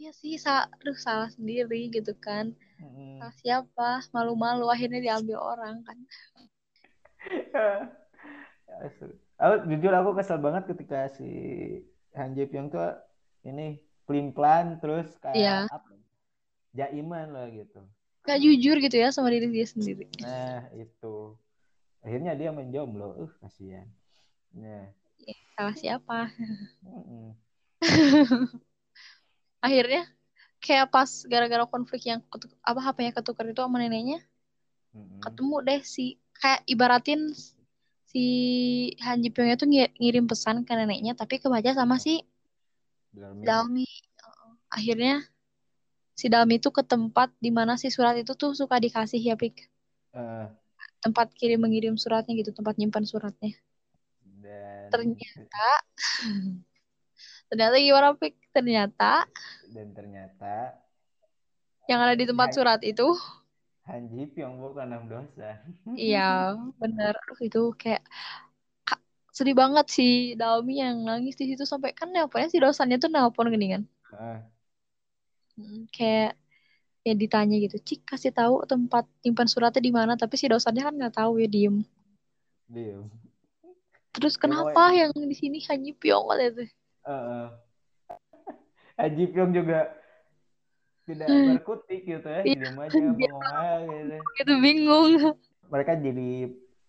iya 0.00 0.10
sih 0.20 0.34
sa 0.44 0.52
aduh, 0.74 0.96
salah 1.06 1.28
sendiri 1.36 1.76
gitu 1.96 2.12
kan. 2.26 2.46
Mm. 2.80 3.18
Salah 3.18 3.34
siapa? 3.42 3.88
Malu-malu 4.16 4.64
akhirnya 4.74 5.00
diambil 5.06 5.38
orang 5.52 5.76
kan. 5.88 5.98
Aku 9.38 9.54
jujur 9.70 9.92
aku 9.94 10.10
kesel 10.18 10.38
banget 10.42 10.66
ketika 10.70 11.06
si 11.14 11.28
Han 12.14 12.34
Ji 12.34 12.46
Pyong 12.46 12.70
tuh 12.70 12.94
ini 13.46 13.78
pelin-pelan 14.02 14.82
terus 14.82 15.14
kayak 15.22 15.36
Iya. 15.38 15.56
apa? 15.70 15.94
Jaiman 16.74 17.34
lah 17.34 17.46
gitu. 17.50 17.80
Gak 18.26 18.38
jujur 18.42 18.76
gitu 18.82 18.96
ya 18.98 19.08
sama 19.08 19.32
diri 19.32 19.48
dia 19.48 19.66
sendiri. 19.66 20.04
Nah, 20.20 20.68
itu. 20.76 21.38
Akhirnya 22.04 22.36
dia 22.36 22.50
menjomblo. 22.52 23.14
Uh, 23.18 23.32
kasihan. 23.40 23.88
Nah, 24.54 24.90
Salah 25.58 25.74
siapa? 25.74 26.30
mm-mm. 26.86 27.34
Akhirnya 29.66 30.06
kayak 30.62 30.90
pas 30.90 31.10
gara-gara 31.26 31.66
konflik 31.66 32.06
yang 32.06 32.22
ketuk, 32.30 32.54
apa 32.62 32.78
HP-nya 32.78 33.12
ketukar 33.14 33.46
itu 33.50 33.58
sama 33.58 33.82
neneknya, 33.82 34.22
Mm-mm. 34.94 35.18
ketemu 35.18 35.56
deh 35.66 35.80
si 35.82 36.14
kayak 36.38 36.60
ibaratin 36.66 37.34
si 38.08 38.24
Han 39.04 39.20
Ji 39.20 39.28
Pyong 39.28 39.52
itu 39.52 39.64
ngi- 39.68 39.94
ngirim 40.00 40.24
pesan 40.24 40.64
ke 40.64 40.72
neneknya 40.72 41.12
tapi 41.12 41.36
kebaca 41.42 41.70
sama 41.76 42.00
si 42.00 42.24
Dalmi. 43.12 43.44
Dalmi. 43.44 43.88
Akhirnya 44.68 45.24
si 46.14 46.26
Dalmi 46.32 46.56
itu 46.56 46.70
ke 46.72 46.82
tempat 46.82 47.30
di 47.38 47.50
mana 47.52 47.76
si 47.76 47.92
surat 47.92 48.16
itu 48.16 48.32
tuh 48.32 48.54
suka 48.56 48.80
dikasih 48.80 49.20
ya 49.20 49.36
Pik. 49.36 49.66
Eh, 50.14 50.46
Tempat 50.98 51.30
kirim 51.34 51.62
mengirim 51.62 51.94
suratnya 51.94 52.34
gitu, 52.34 52.50
tempat 52.50 52.74
nyimpan 52.78 53.04
suratnya. 53.06 53.54
dan 54.42 54.88
Ternyata 54.90 55.68
ternyata 57.52 57.76
gimana 57.78 58.08
Pik? 58.18 58.34
Ternyata 58.54 59.26
dan 59.68 59.88
ternyata 59.94 60.74
yang 61.88 62.00
ada 62.04 62.14
di 62.16 62.24
tempat 62.28 62.52
Ya. 62.52 62.54
surat 62.56 62.80
itu 62.84 63.06
Han 63.88 64.04
Ji 64.12 64.28
Pyong 64.28 64.60
bukan 64.60 64.84
enam 64.92 65.08
dosa. 65.08 65.64
Iya, 65.96 66.52
bener. 66.76 67.16
Aduh, 67.16 67.40
itu 67.40 67.62
kayak 67.80 68.04
Kak, 68.84 69.00
sedih 69.32 69.56
banget 69.56 69.88
si 69.88 70.36
Dalmi 70.36 70.84
yang 70.84 71.08
nangis 71.08 71.40
di 71.40 71.48
situ 71.48 71.64
sampai 71.64 71.96
kan 71.96 72.12
nelponnya 72.12 72.52
si 72.52 72.60
dosannya 72.60 73.00
tuh 73.00 73.08
nelpon 73.08 73.48
gini 73.48 73.72
kan. 73.72 73.82
Heeh. 74.12 74.38
Mm, 75.56 75.82
kayak 75.88 76.36
ya 77.02 77.14
ditanya 77.16 77.56
gitu, 77.56 77.80
Cik 77.80 78.04
kasih 78.04 78.36
tahu 78.36 78.60
tempat 78.68 79.08
simpan 79.24 79.48
suratnya 79.48 79.80
di 79.80 79.88
mana, 79.88 80.12
tapi 80.20 80.36
si 80.36 80.44
dosannya 80.44 80.84
kan 80.84 80.94
nggak 80.94 81.16
tahu 81.16 81.40
ya 81.40 81.48
diem. 81.48 81.80
Diem. 82.68 83.08
Terus 84.12 84.36
kenapa 84.36 84.92
yang 84.92 85.16
di 85.16 85.32
sini 85.32 85.64
hanya 85.72 85.96
piong 85.96 86.28
katanya 86.28 86.52
tuh. 86.60 86.68
Han 89.00 89.10
Ji 89.16 89.24
Pyong 89.32 89.56
juga 89.56 89.88
tidak 91.08 91.28
berkutik 91.32 92.00
gitu 92.04 92.28
ya, 92.28 92.40
Iya, 92.44 92.68
diem 92.68 92.76
aja 92.78 93.06
bengong 93.16 93.48
aja 93.48 94.12
gitu. 94.36 94.52
Bingung. 94.60 95.10
Mereka 95.72 95.92
jadi 96.04 96.30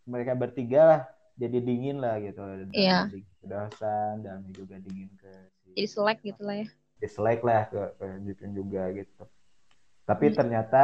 mereka 0.04 0.32
bertiga 0.36 0.82
lah 0.84 1.02
jadi 1.40 1.58
dingin 1.64 2.04
lah 2.04 2.20
gitu. 2.20 2.40
Iya. 2.76 3.08
Dingin 3.08 3.32
ke 3.40 3.46
Dosan, 3.48 4.14
dan 4.28 4.44
juga 4.52 4.76
dingin 4.84 5.08
ke 5.16 5.32
si 5.64 5.72
Jadi 5.74 5.88
selek 5.88 6.20
gitu 6.28 6.42
lah 6.44 6.56
ya. 6.60 6.68
dislike 7.00 7.44
lah 7.48 7.62
ke, 7.72 7.80
ke 7.96 8.04
Han 8.04 8.22
Ji 8.28 8.34
Pyong 8.36 8.54
juga 8.60 8.84
gitu. 8.92 9.24
Tapi 10.04 10.26
Hmm. 10.30 10.36
ternyata 10.36 10.84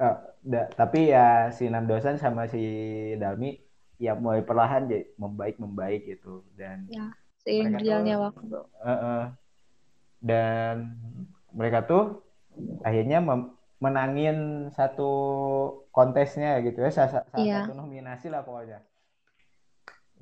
eh, 0.00 0.16
da- 0.40 0.70
tapi 0.72 1.12
ya 1.12 1.52
si 1.52 1.68
Nam 1.68 1.84
Dosan 1.84 2.16
sama 2.16 2.48
si 2.48 2.62
Dalmi 3.20 3.60
ya 4.00 4.16
mulai 4.16 4.40
perlahan 4.40 4.88
jadi 4.88 5.04
membaik 5.20 5.60
membaik 5.60 6.08
gitu 6.08 6.42
dan 6.56 6.88
Ya, 6.88 7.12
seiring 7.44 7.76
berjalannya 7.76 8.16
waktu. 8.18 8.58
Heeh. 8.82 9.22
dan 10.22 10.96
mereka 11.52 11.82
tuh 11.84 12.22
akhirnya 12.82 13.18
menangin 13.82 14.68
satu 14.70 15.10
kontesnya 15.90 16.62
gitu 16.62 16.78
ya 16.80 16.90
salah, 16.90 17.26
salah 17.26 17.42
Iya. 17.42 17.66
satu 17.66 17.74
nominasi 17.74 18.30
lah 18.30 18.46
pokoknya 18.46 18.78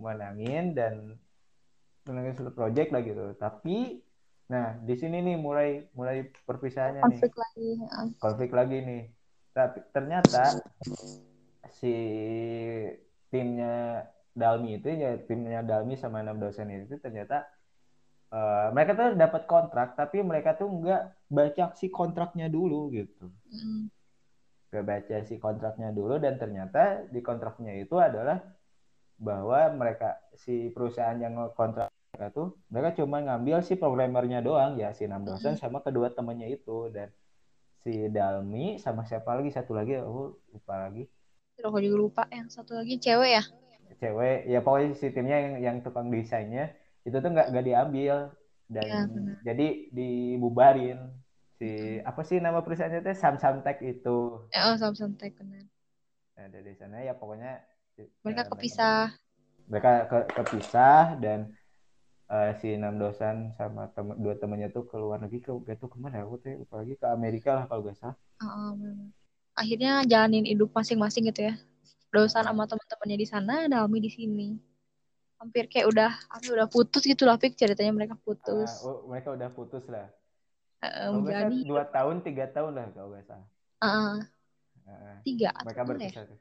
menangin 0.00 0.72
dan 0.72 1.20
menangin 2.08 2.34
satu 2.34 2.50
project 2.56 2.88
lah 2.90 3.02
gitu 3.04 3.36
tapi 3.36 4.00
nah 4.50 4.74
di 4.82 4.94
sini 4.98 5.22
nih 5.22 5.36
mulai 5.38 5.86
mulai 5.94 6.26
perpisahannya 6.48 7.06
nih 7.06 7.20
Konflik 7.22 7.36
lagi. 7.38 7.68
ya. 7.78 8.00
konflik 8.18 8.50
lagi 8.50 8.76
nih 8.82 9.02
tapi 9.52 9.78
ternyata 9.92 10.42
si 11.70 11.94
timnya 13.30 14.06
Dalmi 14.34 14.78
itu 14.80 14.88
ya 14.90 15.20
timnya 15.22 15.60
Dalmi 15.62 15.94
sama 15.94 16.22
enam 16.24 16.40
dosen 16.40 16.70
itu 16.72 16.96
ternyata 16.98 17.46
eh, 18.32 18.66
mereka 18.74 18.92
tuh 18.96 19.08
dapat 19.14 19.42
kontrak 19.46 19.94
tapi 19.94 20.22
mereka 20.24 20.56
tuh 20.58 20.66
nggak 20.66 21.02
baca 21.30 21.64
si 21.78 21.86
kontraknya 21.88 22.50
dulu 22.50 22.90
gitu 22.90 23.30
Mm. 23.50 23.86
nggak 24.70 24.84
baca 24.86 25.16
si 25.26 25.34
kontraknya 25.42 25.90
dulu 25.90 26.18
dan 26.22 26.38
ternyata 26.38 27.06
di 27.10 27.18
kontraknya 27.22 27.74
itu 27.78 27.98
adalah 27.98 28.38
bahwa 29.18 29.74
mereka 29.74 30.18
si 30.38 30.70
perusahaan 30.70 31.18
yang 31.18 31.34
kontrak 31.58 31.90
mereka 32.14 32.26
tuh 32.30 32.48
mereka 32.70 33.02
cuma 33.02 33.18
ngambil 33.22 33.62
si 33.62 33.74
programmernya 33.74 34.42
doang 34.42 34.78
ya 34.78 34.94
si 34.94 35.06
enam 35.10 35.26
dosen 35.26 35.58
sama 35.58 35.82
kedua 35.82 36.14
temannya 36.14 36.50
itu 36.54 36.90
dan 36.94 37.10
si 37.82 38.06
Dalmi 38.10 38.78
sama 38.78 39.02
siapa 39.06 39.34
lagi 39.34 39.50
satu 39.50 39.74
lagi 39.74 39.98
aku 39.98 40.38
lupa 40.54 40.74
lagi 40.86 41.06
aku 41.58 41.78
juga 41.82 41.96
lupa 41.98 42.22
yang 42.30 42.48
satu 42.48 42.78
lagi 42.78 42.96
cewek 42.96 43.30
ya. 43.36 43.44
cewek 44.00 44.48
ya 44.48 44.58
pokoknya 44.62 44.88
si 44.96 45.06
timnya 45.10 45.36
yang 45.36 45.54
yang 45.60 45.76
tukang 45.82 46.08
desainnya 46.08 46.72
itu 47.04 47.16
tuh 47.18 47.30
nggak 47.30 47.52
nggak 47.52 47.66
diambil 47.66 48.32
dan 48.74 48.88
benar. 49.14 49.36
jadi 49.46 49.66
dibubarin 49.96 50.98
si 51.58 52.00
apa 52.10 52.20
sih 52.28 52.38
nama 52.44 52.58
perusahaannya 52.64 53.02
teh 53.06 53.16
Samsung 53.22 53.56
Tech 53.66 53.78
itu 53.84 54.18
Eh, 54.54 54.62
Oh, 54.66 54.76
Samsung 54.78 55.14
Tech 55.20 55.32
benar. 55.38 55.64
nah, 56.36 56.46
dari 56.54 56.72
sana 56.80 56.96
ya 57.04 57.12
pokoknya 57.20 57.52
Mereka 58.24 58.42
eh, 58.42 58.50
kepisah. 58.50 59.12
mereka 59.70 59.90
ke, 60.10 60.18
kepisah 60.36 61.04
dan 61.24 61.38
eh, 62.34 62.50
si 62.60 62.68
enam 62.78 62.94
dosan 63.02 63.36
sama 63.58 63.82
tem 63.94 64.06
dua 64.24 64.34
temannya 64.40 64.68
tuh 64.76 64.84
ke 64.90 64.96
luar 65.02 65.18
negeri 65.22 65.40
ke 65.46 65.50
gak 65.68 65.76
tuh 65.82 65.90
ke 65.92 65.98
mana 66.04 66.16
aku 66.24 66.36
tuh 66.44 66.50
lupa 66.62 66.74
lagi 66.80 66.94
ke 67.02 67.06
Amerika 67.18 67.50
lah 67.58 67.64
kalau 67.68 67.82
gak 67.88 67.98
salah 68.00 68.16
benar. 68.80 69.08
Akhirnya 69.60 69.92
jalanin 70.10 70.44
hidup 70.52 70.70
masing-masing 70.78 71.22
gitu 71.30 71.40
ya. 71.48 71.54
Dosan 72.14 72.44
sama 72.48 72.64
teman-temannya 72.70 73.18
di 73.22 73.26
sana, 73.34 73.54
Dalmi 73.72 73.98
di 74.06 74.10
sini. 74.12 74.48
Hampir 75.40 75.64
kayak 75.72 75.88
udah 75.88 76.10
apa 76.28 76.46
udah 76.52 76.68
putus 76.68 77.02
gitu 77.08 77.24
lah, 77.24 77.40
Pik 77.40 77.56
ceritanya 77.56 77.92
mereka 77.96 78.14
putus. 78.20 78.70
Oh, 78.84 79.08
mereka 79.08 79.32
udah 79.32 79.48
putus 79.48 79.84
lah 79.88 80.06
gak 80.80 80.92
salah 80.96 81.12
menjalani 81.16 81.56
dua 81.66 81.82
tahun 81.88 82.16
tiga 82.24 82.44
tahun 82.52 82.72
lah 82.76 82.86
kalau 82.94 83.08
gak 83.12 83.26
salah 83.28 83.48
Heeh, 83.80 84.16
Heeh. 84.88 85.16
tiga 85.24 85.48
mereka 85.64 85.80
ya? 85.80 85.88
berpisah 85.88 86.22
tuh 86.28 86.38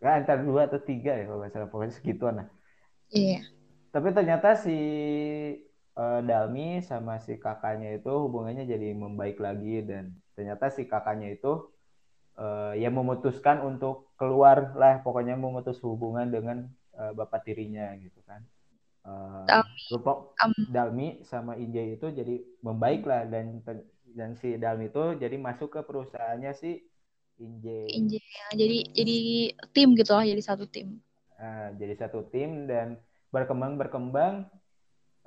Nggak, 0.00 0.14
antara 0.20 0.40
dua 0.44 0.60
atau 0.68 0.80
tiga 0.84 1.12
ya 1.16 1.24
kalau 1.24 1.38
nggak 1.40 1.52
salah 1.54 1.68
pokoknya 1.72 1.94
segituan 1.96 2.34
lah 2.40 2.48
Iya. 3.14 3.40
tapi 3.94 4.08
ternyata 4.10 4.48
si 4.58 4.74
eh, 6.00 6.20
Dalmi 6.28 6.82
sama 6.90 7.14
si 7.24 7.32
kakaknya 7.44 7.88
itu 7.98 8.10
hubungannya 8.24 8.64
jadi 8.72 8.88
membaik 8.94 9.36
lagi 9.46 9.82
dan 9.88 10.04
ternyata 10.34 10.64
si 10.76 10.82
kakaknya 10.92 11.28
itu 11.36 11.52
eh, 12.40 12.72
ya 12.82 12.88
memutuskan 12.98 13.58
untuk 13.70 13.94
keluar 14.20 14.58
lah 14.80 14.94
pokoknya 15.04 15.34
memutus 15.44 15.78
hubungan 15.86 16.26
dengan 16.34 16.58
eh, 16.94 17.12
bapak 17.12 17.40
tirinya 17.46 17.94
gitu 17.98 18.20
kan. 18.24 18.40
Eh, 19.04 19.44
Dalmi. 19.50 19.84
Am- 20.40 20.68
Dalmi 20.70 21.08
sama 21.28 21.58
Injay 21.60 22.00
itu 22.00 22.08
jadi 22.08 22.40
membaik 22.64 23.04
lah 23.04 23.28
dan 23.28 23.60
dan 24.14 24.38
si 24.38 24.56
Dalmi 24.56 24.88
itu 24.88 25.18
jadi 25.18 25.36
masuk 25.36 25.74
ke 25.74 25.80
perusahaannya 25.84 26.52
si 26.56 26.80
Injay. 27.42 27.90
Injil 27.90 28.22
ya. 28.22 28.46
Jadi 28.54 28.78
jadi 28.94 29.18
tim 29.74 29.88
gitu 29.98 30.12
lah, 30.14 30.24
jadi 30.24 30.42
satu 30.42 30.64
tim. 30.70 31.02
Nah, 31.34 31.74
jadi 31.76 31.94
satu 31.98 32.24
tim 32.30 32.70
dan 32.70 32.96
berkembang 33.34 33.74
berkembang 33.74 34.46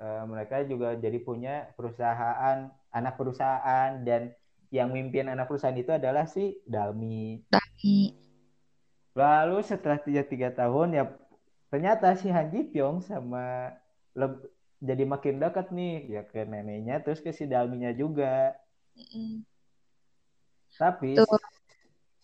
eh, 0.00 0.24
mereka 0.24 0.64
juga 0.64 0.96
jadi 0.96 1.18
punya 1.20 1.68
perusahaan 1.76 2.72
anak 2.90 3.14
perusahaan 3.20 4.00
dan 4.02 4.32
yang 4.72 4.92
mimpin 4.92 5.28
anak 5.28 5.48
perusahaan 5.48 5.76
itu 5.76 5.92
adalah 5.92 6.24
si 6.24 6.56
Dalmi. 6.64 7.44
Dalmi. 7.48 8.00
Lalu 9.16 9.58
setelah 9.64 9.98
tiga 10.00 10.22
tiga 10.24 10.48
tahun 10.52 10.96
ya 10.96 11.04
ternyata 11.70 12.06
si 12.20 12.26
Han 12.34 12.46
Ji 12.52 12.60
Pyong 12.72 12.98
sama 13.10 13.72
leb- 14.20 14.48
jadi 14.88 15.04
makin 15.12 15.34
dekat 15.42 15.66
nih 15.76 15.92
ya 16.14 16.22
ke 16.30 16.38
neneknya 16.50 16.94
terus 17.04 17.20
ke 17.24 17.30
si 17.38 17.44
Dalminya 17.52 17.90
juga. 18.02 18.54
Mm-mm. 18.96 19.44
Tapi 20.78 21.08
Tuh. 21.16 21.26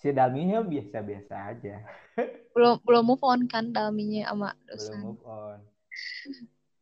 si 0.01 0.09
Dalminya 0.17 0.59
biasa-biasa 0.63 1.35
aja, 1.51 1.75
Belum 2.55 2.79
belum 2.87 3.03
move 3.09 3.25
on 3.27 3.41
kan 3.51 3.75
Dalminya 3.75 4.31
sama 4.31 4.49
belum 4.55 4.71
dosan. 4.71 5.01
move 5.03 5.23
on. 5.27 5.59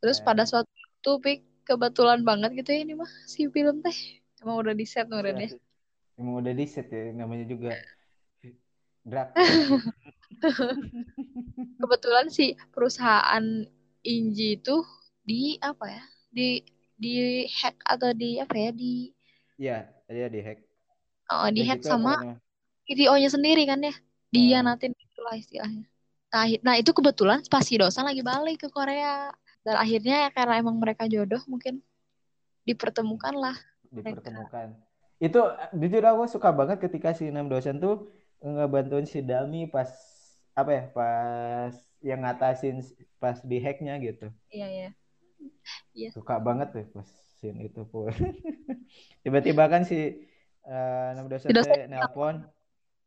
Terus 0.04 0.18
Nah. 0.20 0.26
pada 0.28 0.42
suatu 0.44 0.68
waktu 0.68 1.10
Pik, 1.24 1.38
kebetulan 1.66 2.20
banget 2.28 2.50
gitu 2.58 2.70
ya 2.74 2.80
ini 2.84 2.94
mah 3.00 3.10
si 3.24 3.48
film 3.48 3.80
teh. 3.80 3.98
Emang 4.42 4.56
udah 4.62 4.74
di 4.74 4.84
set 4.84 5.06
deh. 5.08 5.50
Emang 6.18 6.34
udah 6.42 6.52
di 6.52 6.66
set 6.68 6.86
ya 6.92 7.10
namanya 7.16 7.46
juga 7.48 7.70
drag. 9.04 9.28
Kebetulan 11.80 12.26
si 12.28 12.54
perusahaan 12.70 13.44
Inji 14.02 14.58
itu 14.58 14.82
di 15.22 15.56
apa 15.62 15.86
ya? 15.86 16.02
Di 16.32 16.62
di 16.96 17.46
hack 17.46 17.82
atau 17.82 18.10
di 18.14 18.38
apa 18.38 18.54
ya? 18.54 18.70
Di 18.74 19.10
Iya, 19.58 19.78
dia 20.10 20.26
di 20.26 20.40
hack. 20.42 20.58
oh, 21.30 21.48
di 21.54 21.62
Ya 21.62 21.74
hack 21.74 21.80
gitu 21.84 21.90
sama. 21.92 22.36
CEO-nya 22.82 23.30
sendiri 23.30 23.62
kan 23.64 23.78
ya. 23.78 23.94
Dia 24.34 24.58
Ah. 24.58 24.74
nanti 24.74 24.90
itulah 24.90 25.38
istilahnya. 25.38 25.86
Nah, 26.32 26.44
nah, 26.64 26.74
itu 26.80 26.90
kebetulan 26.90 27.44
pas 27.46 27.62
si 27.62 27.76
Dosan 27.78 28.08
lagi 28.08 28.24
balik 28.24 28.66
ke 28.66 28.68
Korea. 28.72 29.30
Dan 29.62 29.78
akhirnya 29.78 30.26
ya 30.26 30.30
karena 30.34 30.58
emang 30.58 30.74
mereka 30.82 31.06
jodoh 31.06 31.38
mungkin 31.46 31.78
dipertemukan 32.66 33.34
lah. 33.38 33.56
dipertemukan. 33.92 34.72
Itu 35.20 35.38
jujur 35.76 36.02
aku 36.02 36.24
suka 36.26 36.48
banget 36.50 36.80
ketika 36.80 37.12
si 37.14 37.28
Nam 37.30 37.46
dosen 37.46 37.76
tuh 37.78 38.08
ngebantuin 38.42 39.04
si 39.06 39.20
Dalmi 39.22 39.68
pas 39.70 39.86
apa 40.60 40.70
ya 40.76 40.82
pas 40.96 41.74
yang 42.08 42.20
ngatasin 42.22 42.76
pas 43.22 43.38
di 43.50 43.56
hacknya 43.64 43.92
gitu. 44.06 44.24
Iya, 44.50 44.66
iya. 44.74 44.92
Suka 46.14 46.34
banget 46.46 46.66
tuh 46.74 46.84
pas 46.94 47.08
scene 47.38 47.58
itu 47.68 47.80
pun. 47.92 48.12
Tiba-tiba 49.24 49.64
kan 49.72 49.82
si 49.90 49.96
eh, 50.68 51.28
dosen 51.32 51.52
Si 51.52 51.52
dosen 51.56 51.78
teh 51.80 51.88
nelpon, 51.92 52.34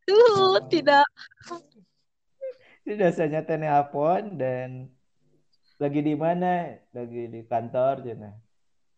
Duh, 0.07 0.59
tidak. 0.71 1.05
si 2.85 2.91
dosennya 2.99 3.41
teh 3.47 3.57
nelpon 3.61 4.23
dan 4.41 4.69
lagi 5.81 5.99
di 6.07 6.13
mana? 6.25 6.47
Lagi 6.95 7.17
di 7.33 7.39
kantor 7.51 7.93
cina. 8.05 8.27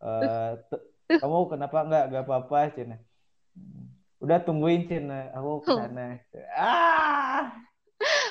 Eh, 0.04 0.50
t- 0.70 0.84
kamu 1.20 1.38
kenapa 1.54 1.78
nggak 1.88 2.04
nggak 2.10 2.24
apa-apa 2.28 2.60
cina? 2.78 2.96
"Hmm, 3.56 3.84
Udah 4.24 4.40
tungguin 4.46 4.82
cina, 4.92 5.14
aku 5.38 5.52
ke 5.66 5.72
sana. 5.78 6.02
Ah, 6.58 7.67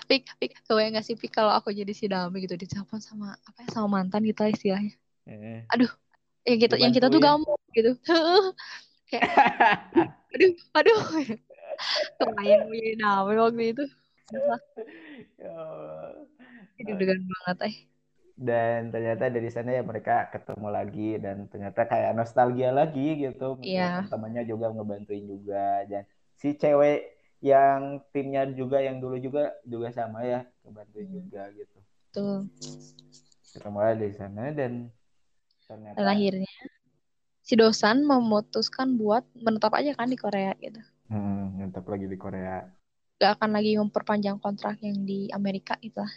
Pik, 0.07 0.25
pik, 0.38 0.53
kebayang 0.66 0.95
gak 0.97 1.07
sih 1.07 1.19
Pik 1.19 1.35
kalau 1.35 1.51
aku 1.51 1.75
jadi 1.75 1.90
si 1.90 2.07
Dami 2.07 2.47
gitu 2.47 2.55
ditelepon 2.55 3.03
sama 3.03 3.35
apa 3.42 3.59
ya 3.66 3.69
sama 3.75 4.01
mantan 4.01 4.23
gitu 4.23 4.40
lah 4.47 4.51
istilahnya. 4.55 4.95
Eh, 5.27 5.66
Yang 6.47 6.59
kita 6.71 6.75
yang 6.79 6.92
kita 6.95 7.07
tuh 7.11 7.19
gamuk 7.19 7.59
gitu. 7.75 7.92
Kayak 9.11 9.27
aduh, 10.35 10.53
aduh. 10.79 11.01
Kebayang 12.23 12.64
jadi 12.71 12.95
Dami 13.03 13.35
waktu 13.35 13.64
itu. 13.75 13.85
Ya 15.40 15.55
deg-degan 16.87 17.21
banget 17.25 17.59
eh. 17.73 17.77
Dan 18.37 18.92
ternyata 18.92 19.33
dari 19.33 19.49
sana 19.49 19.73
ya 19.73 19.83
mereka 19.83 20.29
ketemu 20.29 20.69
lagi 20.69 21.16
dan 21.16 21.49
ternyata 21.49 21.88
kayak 21.88 22.12
nostalgia 22.12 22.69
lagi 22.69 23.16
gitu. 23.16 23.57
Iya. 23.64 24.05
Teman-temannya 24.07 24.42
juga 24.45 24.66
ngebantuin 24.77 25.25
juga 25.25 25.88
dan 25.88 26.05
si 26.37 26.53
cewek 26.53 27.15
yang 27.40 28.01
timnya 28.12 28.42
juga 28.61 28.79
yang 28.87 28.96
dulu 29.03 29.16
juga 29.27 29.53
juga 29.72 29.88
sama 29.99 30.20
ya 30.25 30.40
ngebantuin 30.64 31.09
Hmm. 31.09 31.18
juga 31.18 31.42
gitu. 31.59 31.79
Tuh. 32.12 32.46
Ketemu 33.53 33.79
lagi 33.85 34.05
di 34.12 34.16
sana 34.20 34.42
dan 34.59 34.72
ternyata 35.68 35.99
Dan 35.99 36.07
akhirnya 36.14 36.53
si 37.46 37.55
Dosan 37.61 37.99
memutuskan 38.11 38.88
buat 39.01 39.25
menetap 39.44 39.72
aja 39.81 39.92
kan 39.99 40.09
di 40.12 40.18
Korea 40.22 40.53
gitu. 40.64 40.81
hmm, 41.11 41.40
nyentap 41.59 41.85
lagi 41.92 42.07
di 42.12 42.16
Korea. 42.22 42.55
Gak 43.20 43.31
akan 43.37 43.51
lagi 43.57 43.72
memperpanjang 43.83 44.38
kontrak 44.44 44.77
yang 44.87 44.99
di 45.11 45.20
Amerika 45.38 45.75
gitu 45.85 45.99
lah. 46.05 46.12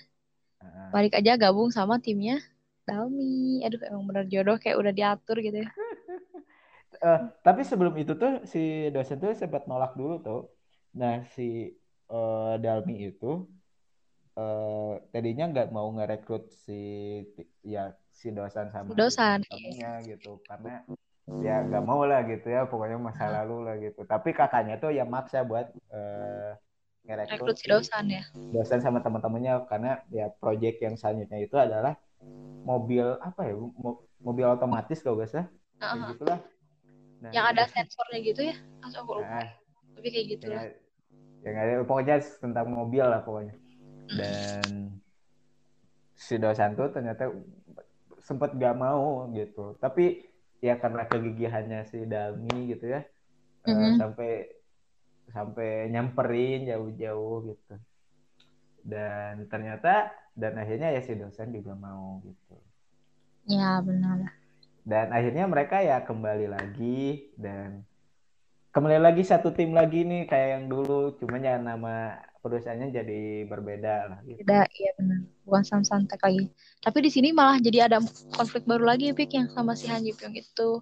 Heeh. 0.61 0.93
Balik 0.93 1.13
aja 1.19 1.33
gabung 1.43 1.69
sama 1.77 1.95
timnya 2.05 2.37
Dalmi. 2.87 3.61
Aduh 3.65 3.81
emang 3.89 4.03
bener 4.09 4.25
jodoh 4.33 4.57
kayak 4.61 4.77
udah 4.81 4.93
diatur 4.99 5.37
gitu 5.45 5.57
ya. 5.65 5.69
Eh, 7.05 7.17
tapi 7.45 7.61
sebelum 7.69 7.93
itu 8.01 8.13
tuh 8.21 8.31
si 8.51 8.59
dosen 8.93 9.17
tuh 9.23 9.31
sempat 9.41 9.61
nolak 9.69 9.91
dulu 9.99 10.13
tuh. 10.25 10.39
Nah 10.93 11.15
si 11.35 11.41
eh, 12.11 12.53
Dalmi 12.63 12.93
itu 13.09 13.25
eh, 14.37 14.91
tadinya 15.13 15.43
nggak 15.51 15.67
mau 15.75 15.87
ngerekrut 15.95 16.43
si 16.65 16.73
ya 17.63 17.93
si 18.19 18.27
dosen 18.37 18.67
sama 18.73 18.91
Dosan, 18.99 19.39
temennya 19.47 19.89
gitu 20.09 20.29
karena 20.49 20.83
ya 21.45 21.55
nggak 21.67 21.83
mau 21.89 22.01
lah 22.09 22.19
gitu 22.31 22.47
ya 22.55 22.61
pokoknya 22.71 22.97
masa 22.99 23.25
lalu 23.35 23.53
lah 23.65 23.75
gitu. 23.85 24.01
Tapi 24.03 24.29
kakaknya 24.33 24.75
tuh 24.81 24.91
yang 24.91 25.09
maksa 25.15 25.45
buat 25.45 25.67
eh, 25.95 26.51
ngerekrut 27.05 27.39
Rekrut 27.39 27.57
si 27.61 27.67
Dosan 27.69 28.05
ya. 28.09 28.23
dosen 28.55 28.79
sama 28.85 28.99
teman-temannya 29.05 29.53
karena 29.71 29.91
ya 30.09 30.25
project 30.41 30.77
yang 30.85 30.95
selanjutnya 30.99 31.39
itu 31.45 31.55
adalah 31.55 31.93
mobil 32.65 33.05
apa 33.21 33.41
ya 33.49 33.53
mo- 33.55 34.03
mobil 34.19 34.45
otomatis 34.49 34.99
kalau 35.03 35.21
gak 35.21 35.31
salah 35.31 35.47
Heeh. 35.79 36.09
gitulah 36.11 36.39
Nah, 37.19 37.31
Yang 37.35 37.45
ada 37.51 37.63
sensornya 37.67 38.19
gitu 38.23 38.41
ya. 38.47 38.55
Atau 38.79 38.99
aku 39.03 39.11
lupa. 39.19 39.27
Nah, 39.27 39.58
Tapi 39.99 40.07
kayak 40.15 40.27
gitu 40.31 40.45
lah. 40.47 40.63
ya, 40.63 40.71
yang 41.43 41.55
ada 41.59 41.73
pokoknya 41.83 42.15
tentang 42.39 42.67
mobil 42.71 43.03
lah 43.03 43.21
pokoknya 43.23 43.55
dan 44.15 44.63
si 46.15 46.35
dosen 46.39 46.75
tuh 46.79 46.87
ternyata 46.91 47.31
sempat 48.23 48.55
gak 48.55 48.75
mau 48.75 49.27
gitu 49.31 49.75
tapi 49.79 50.23
ya 50.59 50.75
karena 50.75 51.07
kegigihannya 51.07 51.87
si 51.87 52.03
Dalmi 52.03 52.75
gitu 52.75 52.85
ya 52.95 53.01
eh, 53.67 53.71
Mhm. 53.71 53.95
sampai 53.99 54.29
sampai 55.31 55.69
nyamperin 55.93 56.67
jauh-jauh 56.67 57.35
gitu 57.53 57.73
dan 58.83 59.45
ternyata 59.51 60.11
dan 60.35 60.55
akhirnya 60.55 60.89
ya 60.95 61.01
si 61.03 61.13
dosen 61.15 61.51
juga 61.51 61.75
mau 61.75 62.23
gitu 62.23 62.55
Ya 63.47 63.81
benar. 63.81 64.31
dan 64.83 65.11
akhirnya 65.13 65.45
mereka 65.45 65.83
ya 65.83 66.01
kembali 66.01 66.47
lagi 66.49 67.29
dan 67.37 67.83
kembali 68.79 68.95
lagi 68.95 69.27
satu 69.27 69.51
tim 69.51 69.75
lagi 69.75 70.07
nih 70.07 70.23
kayak 70.23 70.47
yang 70.55 70.65
dulu 70.71 71.11
cuman 71.19 71.43
ya 71.43 71.59
nama 71.59 72.15
perusahaannya 72.39 72.95
jadi 72.95 73.43
berbeda 73.43 74.07
lah 74.07 74.19
gitu. 74.23 74.39
Beda, 74.39 74.63
iya 74.71 74.95
benar. 74.95 75.19
Bukan 75.43 75.63
Samsung 75.67 76.07
Tech 76.07 76.23
lagi. 76.23 76.47
Tapi 76.79 76.97
di 77.03 77.11
sini 77.11 77.35
malah 77.35 77.59
jadi 77.59 77.91
ada 77.91 77.99
konflik 78.31 78.63
baru 78.63 78.87
lagi 78.87 79.11
Pik 79.11 79.35
yang 79.35 79.51
sama 79.51 79.75
si 79.75 79.91
Han 79.91 79.99
Ji 80.07 80.15
Pyong 80.15 80.31
itu. 80.31 80.79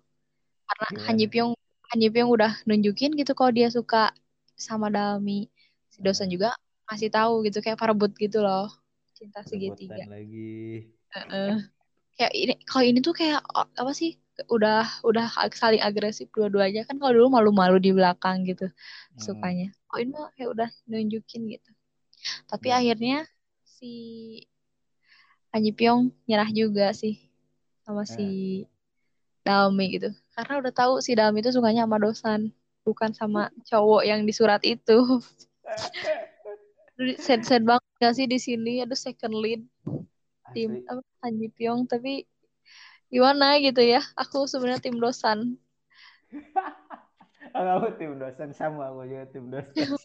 Karena 0.69 0.88
Gimana? 0.93 1.05
Han 1.10 1.15
Ji 1.17 1.25
Pyong 1.25 1.51
Han 1.57 1.97
Ji 1.97 2.10
Pyong 2.13 2.29
udah 2.29 2.53
nunjukin 2.69 3.17
gitu 3.17 3.33
kalau 3.33 3.49
dia 3.49 3.73
suka 3.73 4.13
sama 4.53 4.93
Dalmi. 4.93 5.49
Si 5.89 5.97
dosen 6.05 6.29
juga 6.29 6.53
ngasih 6.93 7.10
tahu 7.10 7.49
gitu 7.49 7.65
kayak 7.65 7.81
parebut 7.81 8.13
gitu 8.13 8.45
loh. 8.45 8.69
Cinta 9.17 9.41
segitiga. 9.41 10.05
Lagi 10.05 10.86
Heeh. 11.17 11.65
Kayak 12.13 12.33
ini 12.38 12.53
kalau 12.62 12.86
ini 12.86 13.01
tuh 13.01 13.17
kayak 13.17 13.41
apa 13.57 13.89
sih? 13.97 14.21
Udah 14.45 14.86
udah 15.02 15.26
saling 15.50 15.82
agresif 15.82 16.30
dua-duanya 16.30 16.86
kan 16.86 17.02
kalau 17.02 17.10
dulu 17.12 17.28
malu-malu 17.34 17.82
di 17.82 17.89
belakang 17.89 18.45
gitu 18.45 18.69
Hmm. 18.69 19.17
sukanya. 19.17 19.73
Oh 19.89 19.97
ini 19.97 20.13
mah 20.13 20.30
kayak 20.38 20.50
udah 20.54 20.69
nunjukin 20.86 21.50
gitu. 21.50 21.71
Tapi 22.45 22.69
Hmm. 22.69 22.78
akhirnya 22.78 23.17
si 23.65 23.91
Han 25.50 25.63
Ji 25.63 25.73
Pyong 25.73 26.13
nyerah 26.26 26.50
juga 26.50 26.93
sih 26.93 27.17
sama 27.82 28.04
Eh. 28.04 28.10
si 28.10 28.28
Dalmi 29.41 29.95
gitu. 29.95 30.13
Karena 30.36 30.60
udah 30.60 30.73
tahu 30.76 30.93
si 31.00 31.15
Dalmi 31.15 31.39
itu 31.39 31.50
sukanya 31.50 31.88
sama 31.88 31.97
Dosan, 31.97 32.52
bukan 32.84 33.10
sama 33.12 33.50
cowok 33.65 34.04
yang 34.04 34.21
di 34.21 34.34
surat 34.36 34.62
itu. 34.62 35.23
Sad-sad 37.17 37.62
banget 37.62 37.86
gak 37.97 38.13
sih 38.13 38.26
di 38.26 38.38
sini 38.38 38.82
ada 38.82 38.97
second 38.97 39.34
lead 39.38 39.62
tim 40.54 40.82
apa 40.86 41.02
Han 41.21 41.38
Ji 41.38 41.50
Pyong 41.50 41.86
tapi 41.86 42.26
gimana 43.13 43.46
gitu 43.65 43.82
ya 43.93 44.02
aku 44.22 44.38
sebenarnya 44.52 44.84
tim 44.84 44.96
Dosan 45.04 45.39
aku 47.56 47.88
tim 47.98 48.12
dosen 48.20 48.50
sama 48.54 48.91
aku 48.91 49.02
juga 49.08 49.26
tim 49.32 49.46
dosen 49.52 49.88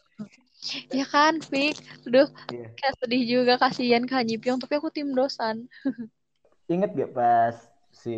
Ya 0.94 1.02
kan, 1.10 1.42
Fik? 1.42 1.74
Aduh, 2.06 2.30
Iya. 2.54 2.70
kayak 2.78 2.94
sedih 3.02 3.22
juga 3.26 3.58
kasihan 3.58 4.06
Ji 4.06 4.38
Pyong, 4.38 4.62
tapi 4.62 4.78
aku 4.78 4.94
tim 4.94 5.10
Dosan. 5.10 5.66
Ingat 6.70 6.94
gak 6.94 7.10
pas 7.18 7.56
si 7.90 8.14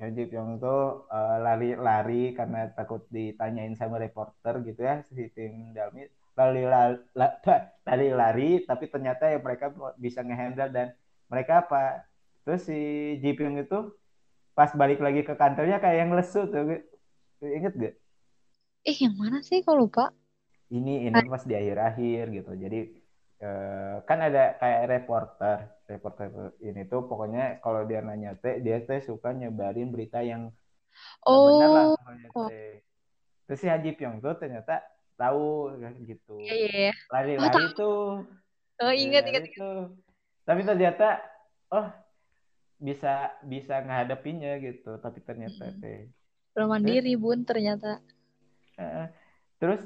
Han 0.00 0.16
Ji 0.16 0.24
Pyong 0.32 0.58
tuh 0.58 1.06
eh, 1.12 1.36
lari-lari 1.44 2.32
karena 2.32 2.72
takut 2.72 3.04
ditanyain 3.12 3.76
sama 3.76 4.00
reporter 4.00 4.64
gitu 4.64 4.80
ya 4.80 5.04
si 5.06 5.28
tim 5.36 5.76
Dalmi 5.76 6.08
lari-lari 7.86 8.62
tapi 8.62 8.84
ternyata 8.90 9.26
ya 9.30 9.38
mereka 9.42 9.74
bisa 9.98 10.22
ngehandle 10.22 10.70
dan 10.70 10.86
mereka 11.30 11.66
apa 11.66 12.06
terus 12.48 12.64
si 12.64 12.80
Ji 13.20 13.36
Pyong 13.36 13.60
itu 13.60 13.92
pas 14.56 14.72
balik 14.72 15.04
lagi 15.04 15.20
ke 15.20 15.36
kantornya 15.36 15.84
kayak 15.84 16.08
yang 16.08 16.16
lesu 16.16 16.48
tuh 16.48 16.80
inget 17.44 17.76
gak? 17.76 17.94
Eh, 18.88 18.96
yang 19.04 19.20
mana 19.20 19.44
sih? 19.44 19.60
Kok 19.60 19.76
lupa? 19.76 20.08
ini 20.68 21.08
ini 21.08 21.18
pas 21.28 21.42
di 21.44 21.54
akhir-akhir 21.56 22.24
gitu. 22.32 22.52
Jadi 22.56 22.80
eh, 23.40 23.96
kan 24.04 24.18
ada 24.20 24.56
kayak 24.60 24.82
reporter 24.88 25.56
reporter 25.88 26.26
ini 26.60 26.84
tuh 26.84 27.08
pokoknya 27.08 27.60
kalau 27.64 27.88
dia 27.88 28.04
nanya 28.04 28.36
teh 28.36 28.60
dia 28.60 28.80
teh 28.84 29.00
suka 29.00 29.32
nyebarin 29.32 29.88
berita 29.88 30.20
yang 30.20 30.52
nggak 31.24 31.40
benar 31.44 31.68
lah 31.72 31.86
Oh, 32.36 32.48
terus 33.48 33.64
si 33.64 33.66
Haji 33.68 33.96
Pyong 33.96 34.20
tuh 34.20 34.36
ternyata 34.36 34.84
tahu 35.16 35.72
kan 35.80 35.96
gitu. 36.04 36.36
Iya, 36.36 36.54
iya, 36.54 36.70
iya. 36.92 36.94
lari-lari 37.08 37.64
tuh. 37.72 38.28
Oh, 38.78 38.92
ingat, 38.92 39.24
ingat. 39.24 39.48
tuh. 39.56 39.96
Tapi 40.44 40.60
ternyata 40.68 41.16
oh 41.72 41.88
bisa 42.86 43.08
bisa 43.52 43.74
ngadepinnya 43.86 44.50
gitu 44.66 44.88
tapi 45.04 45.18
ternyata 45.28 45.62
Mm-mm. 45.64 45.80
teh 45.82 45.98
Belum 46.54 46.68
mandiri, 46.74 47.12
Bun, 47.22 47.40
ternyata. 47.50 47.90
Heeh. 48.78 49.06
Terus 49.60 49.80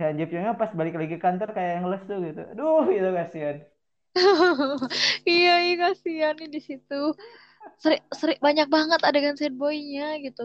Hanji 0.00 0.24
Pyongnya 0.30 0.54
pas 0.60 0.72
balik 0.78 0.94
lagi 0.98 1.10
ke 1.16 1.20
kantor 1.26 1.48
kayak 1.56 1.72
yang 1.78 1.86
lesu 1.92 2.14
gitu. 2.28 2.40
Aduh, 2.52 2.84
itu 2.96 3.10
kasihan. 3.18 3.56
Iya, 5.30 5.50
iya, 5.64 5.74
kasihan 5.82 6.34
nih 6.40 6.48
di 6.54 6.60
situ. 6.68 6.94
Seri, 7.82 7.96
seri, 8.20 8.34
banyak 8.46 8.66
banget 8.76 9.00
adegan 9.08 9.36
sad 9.40 9.54
boy-nya 9.60 10.06
gitu. 10.26 10.42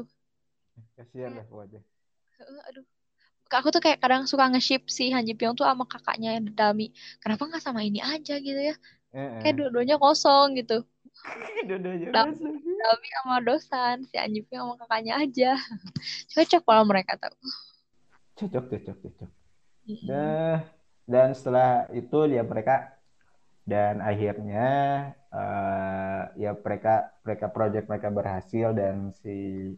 Kasihan 0.96 1.36
lah. 1.36 1.46
Heeh, 2.40 2.60
Aduh. 2.70 2.86
Aku 3.60 3.70
tuh 3.76 3.82
kayak 3.86 4.00
kadang 4.04 4.24
suka 4.32 4.46
nge-ship 4.52 4.84
si 4.98 5.04
Han 5.14 5.24
Ji 5.28 5.34
Pyong 5.40 5.56
tuh 5.60 5.66
sama 5.70 5.86
kakaknya 5.94 6.30
yang 6.38 6.46
Dami. 6.60 6.86
Kenapa 7.24 7.44
nggak 7.50 7.64
sama 7.68 7.82
ini 7.90 8.00
aja 8.14 8.34
gitu 8.48 8.62
ya? 8.70 8.76
Heeh. 9.14 9.32
Kayak 9.42 9.56
dua-duanya 9.60 9.96
kosong 10.04 10.48
gitu. 10.60 10.76
Dami 12.15 13.08
sama 13.21 13.41
Dosan, 13.41 14.06
si 14.06 14.15
Han 14.19 14.36
Ji 14.36 14.41
Pyong 14.45 14.75
sama 14.75 14.86
kakaknya 14.86 15.13
aja. 15.21 15.51
Cocok 16.32 16.62
kalau 16.63 16.84
mereka 16.86 17.17
tahu. 17.17 17.36
Cocok, 18.36 18.65
cocok, 18.67 18.97
cocok. 18.99 19.30
Nah, 20.10 20.65
dan 21.06 21.38
setelah 21.38 21.86
itu 21.93 22.25
dia 22.25 22.41
mereka 22.41 22.97
dan 23.65 24.01
akhirnya 24.01 24.69
eh, 25.34 26.21
ya 26.38 26.51
mereka 26.54 27.13
mereka 27.25 27.45
project 27.49 27.86
mereka 27.89 28.10
berhasil 28.13 28.67
dan 28.78 29.13
si 29.21 29.73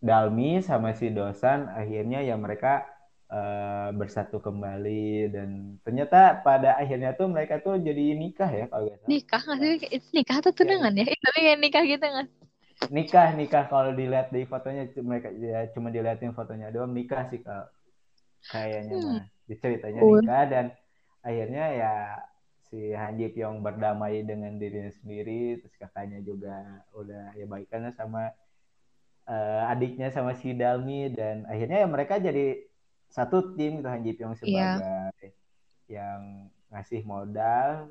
Dalmi 0.00 0.64
sama 0.64 0.96
si 0.96 1.12
Dosan 1.12 1.68
akhirnya 1.68 2.24
ya 2.24 2.36
mereka 2.40 2.88
eh, 3.36 3.88
bersatu 4.00 4.36
kembali 4.46 4.90
dan 5.34 5.48
ternyata 5.84 6.16
pada 6.46 6.68
akhirnya 6.82 7.10
tuh 7.18 7.26
mereka 7.34 7.54
tuh 7.64 7.74
jadi 7.86 8.02
nikah 8.22 8.50
ya 8.58 8.64
kalau 8.70 8.84
nggak 8.88 9.00
salah. 9.04 9.10
Nikah 9.10 9.40
nggak 9.44 9.58
sih? 9.62 9.74
Nikah 10.16 10.36
atau 10.40 10.52
tunangan 10.58 10.92
ya? 11.00 11.04
Eh, 11.10 11.18
Tapi 11.24 11.38
kayak 11.44 11.58
nikah 11.62 11.82
gitu 11.92 12.06
kan? 12.16 12.26
nikah 12.96 13.28
nikah 13.40 13.64
kalau 13.72 13.90
dilihat 14.00 14.26
di 14.34 14.40
fotonya 14.52 14.82
mereka 15.10 15.28
ya 15.52 15.58
cuma 15.74 15.88
dilihatin 15.94 16.32
fotonya 16.38 16.66
doang 16.74 16.92
nikah 16.98 17.22
sih 17.30 17.40
kalau 17.46 17.66
kayaknya 18.52 18.94
Hmm. 18.94 19.02
mah 19.06 19.20
diceritanya 19.50 20.02
Betul. 20.02 20.10
nikah 20.10 20.42
dan 20.52 20.66
akhirnya 21.28 21.64
ya 21.80 21.92
si 22.68 22.78
Han 23.00 23.14
Ji 23.20 23.26
Pyong 23.34 23.58
berdamai 23.66 24.14
dengan 24.30 24.52
dirinya 24.62 24.92
sendiri 24.98 25.60
terus 25.60 25.74
kakaknya 25.82 26.18
juga 26.28 26.54
udah 27.00 27.24
ya 27.38 27.44
baikannya 27.52 27.92
sama 28.00 28.22
eh, 29.34 29.62
adiknya 29.72 30.08
sama 30.16 30.32
si 30.40 30.48
Dalmi 30.60 31.12
dan 31.18 31.36
akhirnya 31.52 31.76
ya 31.84 31.88
mereka 31.94 32.14
jadi 32.26 32.44
satu 33.10 33.58
tim 33.58 33.82
gitu 33.82 33.88
Han 33.90 34.02
Ji 34.06 34.12
Pyong 34.14 34.34
Iya. 34.38 34.78
sebagai 34.78 35.34
yang 35.90 36.20
ngasih 36.70 37.02
modal 37.02 37.90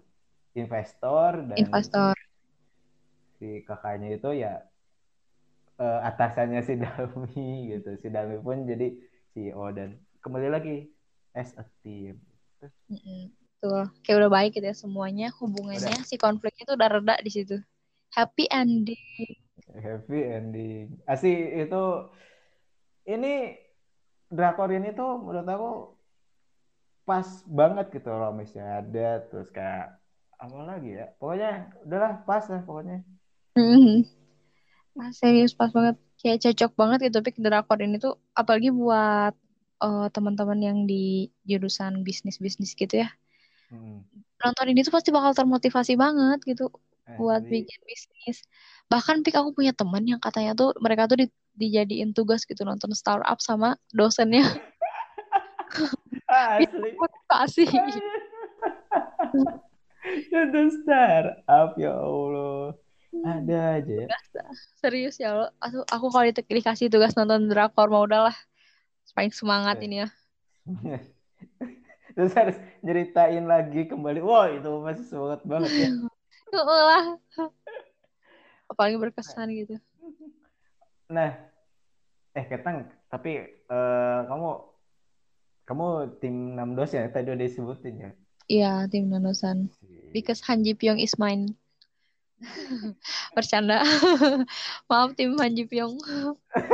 investor 0.55 1.43
dan 1.43 1.57
Investor. 1.59 2.15
si 3.39 3.63
kakaknya 3.67 4.15
itu 4.15 4.29
ya 4.35 4.63
eh, 5.79 5.99
atasannya 6.07 6.63
si 6.63 6.79
Dalmi 6.83 7.75
gitu. 7.75 7.99
Si 7.99 8.07
Dalmi 8.07 8.39
pun 8.39 8.63
jadi 8.63 8.95
CEO 9.35 9.69
dan 9.75 9.99
kembali 10.23 10.47
lagi 10.51 10.87
as 11.35 11.51
a 11.59 11.63
team. 11.83 12.19
Mm-mm. 12.91 13.31
Betul. 13.59 13.91
Kayak 14.03 14.17
udah 14.23 14.31
baik 14.31 14.51
gitu 14.55 14.67
ya 14.71 14.75
semuanya 14.75 15.27
hubungannya 15.35 16.03
si 16.07 16.15
konfliknya 16.15 16.63
tuh 16.63 16.75
udah 16.79 16.89
reda 16.99 17.15
di 17.19 17.31
situ. 17.31 17.59
Happy 18.15 18.47
ending. 18.47 19.35
Happy 19.75 20.19
ending. 20.23 20.95
Asli 21.03 21.63
itu 21.67 21.83
ini 23.07 23.55
drakor 24.37 24.69
ini 24.77 24.89
tuh 24.99 25.09
menurut 25.25 25.47
aku 25.55 25.69
pas 27.07 27.27
banget 27.59 27.85
gitu 27.95 28.09
romisnya 28.21 28.63
ada 28.79 29.07
terus 29.29 29.49
kayak 29.57 29.97
apa 30.43 30.57
lagi 30.69 30.89
ya 30.99 31.05
pokoknya 31.19 31.49
udahlah 31.83 32.11
pas 32.27 32.43
lah 32.51 32.61
pokoknya 32.67 32.97
Mhm. 33.57 34.05
Nah, 34.97 35.09
serius 35.19 35.53
pas 35.59 35.71
banget. 35.77 35.95
Kayak 36.19 36.39
cocok 36.43 36.71
banget 36.79 36.97
gitu 37.07 37.15
tapi 37.19 37.29
drakor 37.39 37.79
ini 37.85 37.95
tuh 38.03 38.13
apalagi 38.35 38.69
buat 38.81 39.33
eh, 39.85 40.07
teman-teman 40.15 40.59
yang 40.67 40.79
di 40.91 41.31
jurusan 41.49 42.03
bisnis-bisnis 42.07 42.71
gitu 42.75 42.95
ya. 43.03 43.09
Hmm. 43.69 44.03
Nonton 44.41 44.67
ini 44.71 44.81
tuh 44.85 44.93
pasti 44.95 45.09
bakal 45.11 45.31
termotivasi 45.35 45.93
banget 45.99 46.39
gitu 46.47 46.71
buat 47.17 47.41
Asli. 47.41 47.63
bikin 47.63 47.79
bisnis. 47.87 48.43
Bahkan 48.89 49.23
Pik 49.23 49.37
aku 49.37 49.55
punya 49.55 49.71
teman 49.71 50.03
yang 50.03 50.19
katanya 50.19 50.53
tuh 50.53 50.75
mereka 50.83 51.07
tuh 51.07 51.17
di- 51.25 51.33
dijadiin 51.55 52.13
tugas 52.13 52.43
gitu 52.43 52.61
nonton 52.61 52.93
startup 52.93 53.39
sama 53.39 53.79
dosennya 53.89 54.43
Asli. 56.29 56.93
motivasi. 56.93 57.65
Itu 60.29 60.59
startup 60.83 61.73
ya 61.77 61.93
Allah. 61.95 62.77
Ada 63.09 63.81
aja 63.81 63.93
ya. 64.05 64.07
Serius 64.77 65.17
ya 65.17 65.33
lo. 65.33 65.49
Aku, 65.57 65.81
aku 65.89 66.05
kalau 66.13 66.25
di- 66.29 66.45
dikasih 66.61 66.93
tugas 66.93 67.17
nonton 67.17 67.49
drakor 67.49 67.89
mau 67.89 68.05
udahlah. 68.05 68.35
Paling 69.17 69.33
semangat 69.33 69.81
Eh. 69.81 69.85
ini 69.89 70.05
ya. 70.05 70.07
Terus 72.13 72.33
harus 72.35 72.57
nyeritain 72.85 73.45
lagi 73.47 73.87
kembali. 73.89 74.19
Wah, 74.21 74.51
itu 74.53 74.69
masih 74.85 75.05
semangat 75.07 75.41
banget 75.47 75.71
ya. 75.73 75.89
Heeh 76.49 76.81
lah. 76.85 77.05
Apalagi 78.69 78.97
berkesan 78.97 79.49
gitu. 79.53 79.75
Nah, 81.09 81.33
eh 82.37 82.45
Ketang, 82.45 82.85
tapi 83.09 83.41
eh, 83.49 84.19
kamu 84.29 84.49
kamu 85.65 85.87
tim 86.17 86.57
6 86.57 86.77
dos 86.77 86.91
ya 86.93 87.05
tadi 87.09 87.29
udah 87.29 87.45
disebutin 87.45 87.95
ya. 87.97 88.11
Iya, 88.49 88.71
tim 88.89 89.13
Nanosan. 89.13 89.69
Because 90.09 90.41
Han 90.49 90.65
Ji 90.65 90.73
Pyong 90.73 90.97
is 90.97 91.13
mine. 91.21 91.53
Bercanda. 93.37 93.85
Maaf 94.89 95.13
tim 95.13 95.37
Han 95.37 95.53
Ji 95.53 95.69
Pyong. 95.69 95.97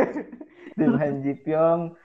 Tim 0.76 0.92
Han 1.00 1.24
Ji 1.24 1.36
Pyong 1.40 1.96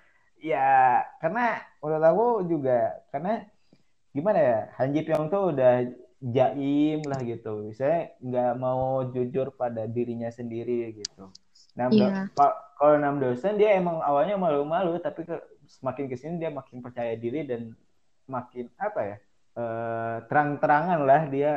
ya 0.40 1.02
karena 1.20 1.60
menurut 1.82 2.06
aku 2.06 2.26
juga 2.48 3.02
karena 3.10 3.44
gimana 4.14 4.38
ya 4.38 4.58
Han 4.78 4.94
Ji 4.94 5.02
Pyong 5.02 5.26
tuh 5.26 5.50
udah 5.54 5.86
jaim 6.20 6.98
lah 7.10 7.20
gitu 7.24 7.48
misalnya 7.68 8.00
nggak 8.26 8.50
mau 8.64 8.82
jujur 9.14 9.46
pada 9.60 9.82
dirinya 9.88 10.28
sendiri 10.38 10.92
gitu 11.00 11.32
nah 11.78 11.88
pa- 12.36 12.56
kalau 12.78 12.94
enam 13.00 13.16
dosen 13.24 13.56
dia 13.60 13.70
emang 13.80 13.96
awalnya 14.08 14.36
malu-malu 14.36 15.00
tapi 15.00 15.20
ke, 15.28 15.34
semakin 15.76 16.04
ke 16.12 16.16
sini 16.20 16.34
dia 16.42 16.50
makin 16.52 16.78
percaya 16.84 17.12
diri 17.16 17.38
dan 17.50 17.72
makin 18.34 18.66
apa 18.86 19.00
ya 19.10 19.16
eh, 19.60 20.16
terang-terangan 20.28 21.00
lah 21.08 21.22
dia 21.34 21.50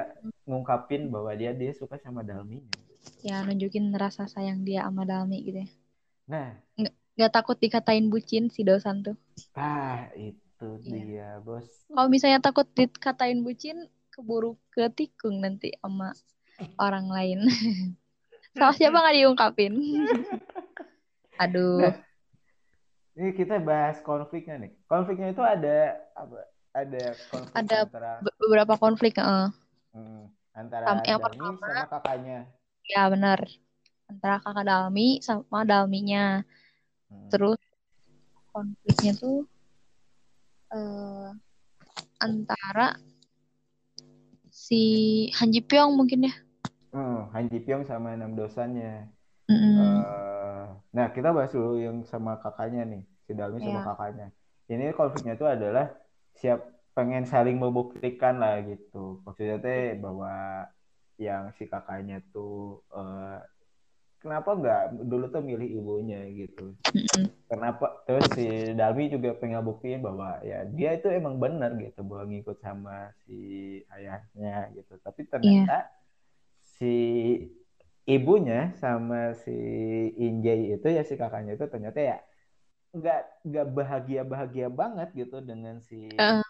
ngungkapin 0.47 1.02
bahwa 1.13 1.32
dia 1.39 1.52
dia 1.56 1.71
suka 1.76 1.95
sama 1.99 2.21
Dalminya 2.28 2.80
Ya, 3.28 3.38
nunjukin 3.47 3.86
rasa 4.04 4.23
sayang 4.34 4.60
dia 4.67 4.80
sama 4.86 5.04
Dalmi 5.10 5.38
gitu 5.47 5.60
ya. 5.63 5.67
nah 6.28 6.56
Gak 7.19 7.32
takut 7.36 7.58
dikatain 7.63 8.06
bucin 8.13 8.43
si 8.54 8.62
Dosan 8.67 8.97
tuh. 9.06 9.15
ah 9.65 9.99
itu 10.28 10.65
Iya. 10.86 11.04
dia 11.10 11.28
bos 11.45 11.67
Kalau 11.93 12.08
misalnya 12.13 12.39
takut 12.47 12.67
dikatain 12.78 13.39
bucin, 13.45 13.78
keburu 14.13 14.56
ketikung 14.69 15.41
nanti 15.41 15.73
sama 15.82 16.13
orang 16.78 17.10
lain. 17.10 17.39
Salah 18.54 18.78
siapa 18.78 19.02
nggak 19.02 19.17
diungkapin? 19.17 19.73
Aduh. 21.43 21.89
Nah, 21.89 21.95
Ini 23.13 23.30
kita 23.34 23.58
bahas 23.58 24.02
konfliknya 24.02 24.58
nih. 24.58 24.71
Konfliknya 24.86 25.30
itu 25.30 25.41
ada 25.41 25.97
apa? 26.13 26.38
Ada 26.73 27.04
konflik 27.30 27.54
Ada 27.54 27.78
antara 27.86 28.12
Be- 28.21 28.38
beberapa 28.41 28.73
konflik. 28.78 29.13
eh. 29.17 29.49
hmm, 29.93 30.23
antara 30.54 30.86
Sam- 30.89 31.06
yang 31.06 31.19
Dalmi 31.21 31.26
pertama- 31.30 31.58
sama 31.69 31.86
kakaknya. 31.89 32.39
Ya 32.86 33.04
benar. 33.10 33.39
Antara 34.10 34.36
kakak 34.41 34.65
Dalmi 34.65 35.08
sama 35.21 35.62
Dalminya. 35.62 36.41
Hmm. 37.10 37.30
Terus 37.30 37.62
konfliknya 38.49 39.13
tuh 39.13 39.45
eh 40.73 41.30
antara 42.17 42.97
si 44.63 44.80
Han 45.36 45.52
Ji 45.52 45.60
Pyong 45.60 45.91
mungkin 45.99 46.32
ya. 46.32 46.34
Hmm, 46.95 47.28
Han 47.36 47.52
Ji 47.52 47.60
Pyong 47.60 47.84
sama 47.84 48.15
enam 48.15 48.32
dosannya. 48.39 49.12
Mm-mm. 49.52 49.76
Eh, 49.84 50.65
nah, 50.95 51.08
kita 51.12 51.36
bahas 51.36 51.52
dulu 51.52 51.76
yang 51.84 52.08
sama 52.08 52.39
kakaknya 52.39 52.88
nih, 52.88 53.04
si 53.28 53.32
Dalmi 53.36 53.60
sama 53.60 53.84
Iya. 53.84 53.88
kakaknya. 53.91 54.28
Ini 54.71 54.86
konfliknya 54.95 55.34
itu 55.36 55.43
adalah 55.43 55.91
siap 56.39 56.63
pengen 56.95 57.28
saling 57.28 57.60
membuktikan 57.60 58.39
lah 58.39 58.63
gitu. 58.63 59.19
Maksudnya 59.28 59.60
teh 59.60 59.99
bahwa 59.99 60.32
yang 61.19 61.52
si 61.60 61.67
kakaknya 61.67 62.23
tuh 62.32 62.80
eh, 62.95 63.38
kenapa 64.23 64.49
nggak 64.55 64.81
dulu 65.03 65.25
tuh 65.29 65.43
milih 65.43 65.67
ibunya 65.67 66.23
gitu. 66.31 66.71
Kenapa 67.51 68.01
terus 68.07 68.33
si 68.33 68.73
Dalmi 68.73 69.13
juga 69.13 69.36
pengen 69.38 69.62
buktiin 69.62 70.01
bahwa 70.01 70.41
ya 70.41 70.65
dia 70.65 70.95
itu 70.97 71.12
emang 71.12 71.38
benar 71.38 71.75
gitu 71.77 72.01
bahwa 72.01 72.25
ngikut 72.31 72.57
sama 72.63 73.12
si 73.27 73.38
ayahnya 73.93 74.73
gitu. 74.73 74.97
Tapi 75.03 75.21
ternyata 75.29 75.86
si 76.63 76.95
ibunya 78.09 78.73
sama 78.79 79.38
si 79.38 79.53
Injay 80.17 80.73
itu 80.75 80.88
ya 80.88 81.03
si 81.05 81.13
kakaknya 81.13 81.53
itu 81.59 81.67
ternyata 81.69 81.99
ya 82.01 82.17
nggak 82.93 83.21
nggak 83.45 83.67
bahagia 83.73 84.21
bahagia 84.25 84.67
banget 84.69 85.09
gitu 85.13 85.38
dengan 85.43 85.77
si 85.83 86.15
Eh, 86.17 86.41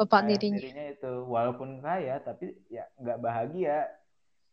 Bapak 0.00 0.24
dirinya. 0.26 0.56
tirinya 0.56 0.84
itu 0.96 1.12
walaupun 1.28 1.84
kaya 1.84 2.22
tapi 2.24 2.56
ya 2.72 2.88
nggak 2.96 3.18
bahagia 3.20 3.84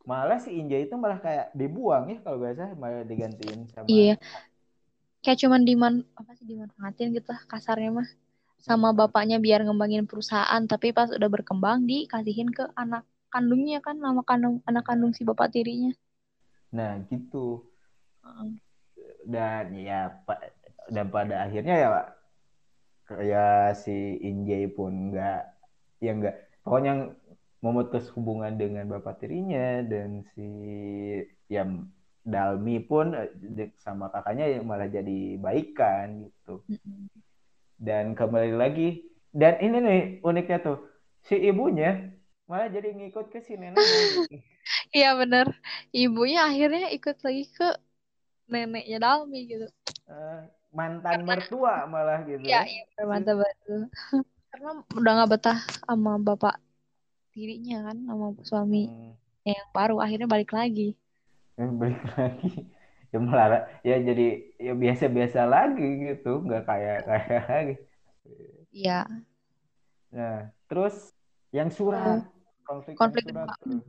malah 0.07 0.39
si 0.39 0.55
Injay 0.55 0.87
itu 0.87 0.95
malah 0.95 1.19
kayak 1.19 1.51
dibuang 1.51 2.07
ya 2.07 2.17
kalau 2.23 2.39
biasa 2.39 2.79
malah 2.79 3.03
digantiin 3.03 3.67
sama 3.75 3.87
Iya. 3.91 4.15
Kayak 5.19 5.39
cuman 5.43 5.61
diman 5.67 5.93
apa 6.15 6.31
sih 6.39 6.47
dimanfaatin 6.47 7.11
gitu 7.11 7.27
lah 7.35 7.43
kasarnya 7.51 7.91
mah 7.91 8.07
sama 8.63 8.95
bapaknya 8.95 9.37
biar 9.43 9.67
ngembangin 9.67 10.07
perusahaan 10.07 10.63
tapi 10.63 10.95
pas 10.95 11.11
udah 11.11 11.27
berkembang 11.27 11.83
dikasihin 11.83 12.47
ke 12.55 12.63
anak 12.79 13.03
kandungnya 13.27 13.83
kan 13.83 13.99
nama 13.99 14.23
kandung 14.23 14.63
anak 14.63 14.87
kandung 14.87 15.11
si 15.11 15.27
bapak 15.27 15.51
tirinya. 15.51 15.91
nah 16.71 16.99
gitu 17.11 17.63
dan 19.27 19.71
ya 19.75 20.23
pa- 20.23 20.51
dan 20.87 21.11
pada 21.11 21.43
akhirnya 21.47 21.75
ya 21.75 21.89
kayak 23.07 23.75
si 23.75 24.19
Injay 24.23 24.67
pun 24.71 25.11
nggak 25.11 25.41
ya 26.03 26.11
nggak 26.15 26.35
pokoknya 26.63 27.11
memutus 27.61 28.09
hubungan 28.13 28.53
dengan 28.53 28.85
bapak 28.85 29.23
tirinya 29.23 29.81
dan 29.85 30.23
si 30.33 30.47
ya 31.49 31.65
Dalmi 32.27 32.83
pun 32.83 33.15
eh, 33.15 33.71
sama 33.79 34.11
kakaknya 34.11 34.45
ya 34.51 34.59
malah 34.59 34.91
jadi 34.91 35.39
baikan 35.39 36.27
gitu 36.27 36.59
dan 37.79 38.13
kembali 38.13 38.53
lagi 38.57 39.07
dan 39.31 39.57
ini 39.63 39.77
nih 39.79 40.01
uniknya 40.21 40.59
tuh 40.59 40.77
si 41.23 41.39
ibunya 41.39 42.11
malah 42.47 42.67
jadi 42.67 42.91
ngikut 42.93 43.31
ke 43.31 43.39
si 43.43 43.55
neneknya 43.55 44.27
Iya 44.91 45.15
bener. 45.15 45.47
Ibunya 45.95 46.43
akhirnya 46.47 46.91
ikut 46.91 47.17
lagi 47.23 47.43
ke 47.51 47.75
neneknya 48.51 48.99
Dalmi 48.99 49.39
gitu. 49.47 49.67
Eh, 50.07 50.41
mantan 50.71 51.23
mertua 51.23 51.87
malah 51.87 52.23
gitu 52.27 52.43
Iya, 52.43 52.67
iya 52.67 52.83
bener, 52.95 53.05
mantap 53.07 53.35
banget. 53.39 53.57
Karena 54.51 54.69
udah 54.95 55.11
nggak 55.15 55.31
betah 55.31 55.59
sama 55.83 56.19
bapak 56.19 56.55
tirinya 57.37 57.85
kan, 57.85 57.97
sama 58.01 58.33
suami 58.41 58.89
Hmm. 58.89 59.13
yang 59.45 59.67
baru 59.69 60.01
akhirnya 60.01 60.25
balik 60.25 60.49
lagi. 60.49 60.97
Balik 61.53 62.01
lagi 62.17 62.65
ya 63.13 63.17
malah 63.21 63.69
ya 63.85 63.95
jadi 64.01 64.27
ya 64.59 64.73
biasa-biasa 64.73 65.45
lagi 65.45 66.11
gitu 66.11 66.41
nggak 66.43 66.63
kayak 66.65 66.97
kayak 67.05 67.43
lagi 67.47 67.75
Iya. 68.73 69.07
nah 70.11 70.51
terus 70.67 71.15
yang 71.49 71.71
surat 71.71 72.27
konflik, 72.67 72.93
yang 72.93 72.99
konflik 72.99 73.23
surat 73.23 73.47
kedua. 73.47 73.55
tuh. 73.63 73.81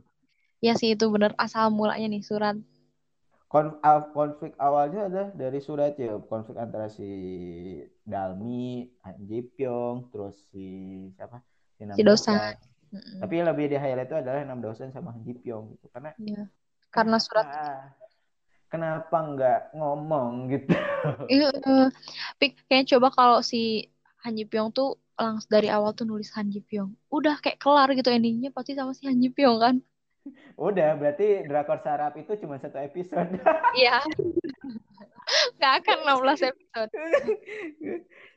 Iya 0.59 0.73
sih 0.79 0.95
itu 0.95 1.05
bener 1.11 1.35
asal 1.35 1.67
mulanya 1.67 2.07
nih 2.07 2.23
surat. 2.23 2.55
Kon- 3.49 3.81
a- 3.81 4.07
konflik 4.13 4.53
awalnya 4.55 5.09
adalah 5.11 5.29
dari 5.35 5.59
surat 5.59 5.99
ya 5.99 6.15
konflik 6.21 6.55
antara 6.55 6.87
si 6.87 7.09
Dalmi 8.05 8.87
Han 9.03 9.15
Ji 9.25 9.41
Pyong 9.43 10.07
terus 10.13 10.47
si 10.53 10.65
siapa 11.17 11.43
si 11.75 11.83
Si 11.91 12.03
Dosan. 12.05 12.55
Mm-mm. 12.89 13.21
tapi 13.21 13.33
yang 13.37 13.47
lebih 13.47 13.65
di 13.69 13.77
highlight 13.77 14.09
itu 14.09 14.17
adalah 14.17 14.41
Nam 14.41 14.59
Dosan 14.59 14.89
sama 14.89 15.13
Han 15.13 15.21
Ji 15.21 15.37
Pyong 15.37 15.77
gitu 15.77 15.85
karena 15.89 16.09
Iya. 16.17 16.43
Karena 16.89 17.17
surat 17.21 17.45
kenapa- 17.45 17.93
kenapa 18.67 19.17
nggak 19.29 19.59
ngomong 19.77 20.29
gitu 20.49 20.73
Iya, 21.33 21.49
Pik, 22.37 22.65
kayaknya 22.65 22.97
coba 22.97 23.07
kalau 23.13 23.39
si 23.39 23.85
Han 24.25 24.33
Ji 24.33 24.43
Pyong 24.43 24.73
tuh 24.73 24.97
langsung 25.13 25.51
dari 25.51 25.67
awal 25.67 25.93
tuh 25.93 26.07
nulis 26.07 26.31
Han 26.33 26.47
Ji 26.47 26.59
Pyong. 26.59 26.95
Udah 27.07 27.37
kayak 27.37 27.59
kelar 27.59 27.91
gitu 27.91 28.07
endingnya 28.07 28.49
pasti 28.49 28.71
sama 28.73 28.95
si 28.95 29.03
Han 29.05 29.19
Ji 29.19 29.29
Pyong 29.29 29.59
kan. 29.59 29.75
Udah, 30.59 30.95
berarti 30.95 31.43
drakor 31.43 31.79
sarap 31.79 32.15
itu 32.15 32.33
cuma 32.39 32.57
satu 32.57 32.79
episode. 32.79 33.37
Iya. 33.77 33.99
Gak 35.55 35.73
akan 35.83 35.97
16 36.25 36.49
episode. 36.49 36.91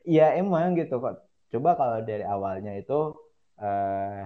Ya 0.05 0.37
emang 0.37 0.77
gitu 0.77 0.99
kok. 0.99 1.25
Coba 1.49 1.73
kalau 1.73 1.99
dari 2.01 2.21
awalnya 2.21 2.75
itu 2.75 3.17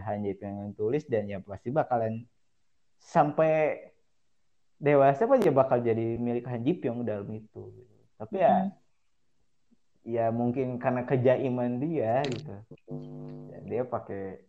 Han 0.07 0.23
Ji 0.23 0.33
Pyong 0.39 0.55
yang 0.63 0.71
tulis 0.73 1.03
dan 1.05 1.27
ya 1.27 1.43
pasti 1.43 1.69
bakalan 1.69 2.23
sampai 2.97 3.91
dewasa 4.77 5.25
pun 5.25 5.41
ya 5.41 5.51
bakal 5.51 5.83
jadi 5.83 6.15
milik 6.17 6.47
Han 6.47 6.63
Ji 6.63 6.73
Pyong 6.77 7.03
dalam 7.03 7.27
itu. 7.33 7.73
Tapi 8.17 8.35
ya 8.39 8.55
Hmm. 8.65 8.71
ya 10.07 10.25
mungkin 10.31 10.79
karena 10.79 11.03
kejaiman 11.03 11.83
dia 11.83 12.23
gitu. 12.25 12.55
Ya, 13.51 13.59
dia 13.67 13.83
pakai 13.83 14.41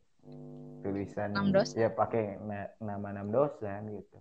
tulisan 0.87 1.35
Enam 1.35 1.51
ya 1.75 1.91
pakai 1.91 2.39
na- 2.39 2.71
nama 2.79 3.11
enam 3.11 3.35
dosan 3.35 3.91
gitu. 3.91 4.19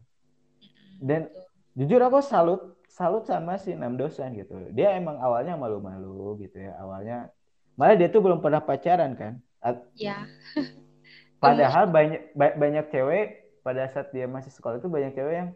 Dan 0.97 1.29
jujur 1.77 2.01
aku 2.01 2.25
salut 2.25 2.77
salut 2.89 3.29
sama 3.29 3.61
si 3.61 3.77
Nam 3.77 3.93
Dosan 3.93 4.33
gitu. 4.33 4.57
Dia 4.73 4.97
emang 4.97 5.21
awalnya 5.21 5.53
malu-malu 5.53 6.41
gitu 6.41 6.57
ya. 6.57 6.73
Awalnya 6.81 7.29
malah 7.77 7.93
dia 7.93 8.09
tuh 8.09 8.25
belum 8.25 8.41
pernah 8.41 8.57
pacaran 8.57 9.13
kan. 9.13 9.37
At- 9.61 9.87
Ya. 9.97 10.25
Padahal 11.43 11.85
banyak 11.89 12.33
ba- 12.33 12.57
banyak 12.57 12.85
cewek 12.89 13.25
pada 13.61 13.85
saat 13.93 14.09
dia 14.09 14.25
masih 14.25 14.49
sekolah 14.49 14.81
itu 14.81 14.89
banyak 14.89 15.13
cewek 15.13 15.35
yang 15.37 15.49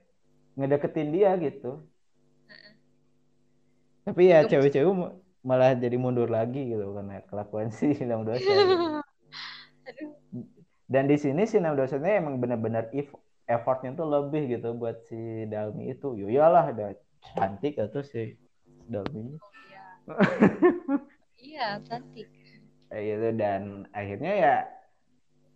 ngedeketin 0.60 1.10
dia 1.10 1.32
gitu. 1.42 1.82
Tapi 4.06 4.34
ya 4.34 4.46
cewek-cewek 4.46 4.94
malah 5.42 5.74
jadi 5.74 5.98
mundur 5.98 6.30
lagi 6.30 6.70
gitu 6.70 6.94
karena 6.94 7.22
kelakuan 7.26 7.74
si 7.74 7.98
Nam 8.06 8.26
Dosan. 8.26 8.46
gitu. 8.46 8.86
Dan 10.92 11.08
di 11.08 11.16
sini 11.16 11.48
si 11.48 11.58
Nam 11.58 11.80
Dosannya 11.80 12.20
emang 12.20 12.36
benar-benar 12.38 12.92
if 12.92 13.10
effortnya 13.48 13.96
tuh 13.96 14.06
lebih 14.12 14.60
gitu 14.60 14.76
buat 14.76 15.02
si 15.08 15.48
Dalmi 15.48 15.94
itu. 15.96 16.14
Yo 16.20 16.28
iyalah 16.30 16.76
ada 16.76 16.94
cantik 17.38 17.80
atau 17.80 18.04
si 18.04 18.36
Dalmi. 18.92 19.40
Iya, 21.42 21.80
cantik. 21.88 22.28
Gitu 22.91 23.27
dan 23.39 23.88
akhirnya 23.95 24.34
ya 24.36 24.56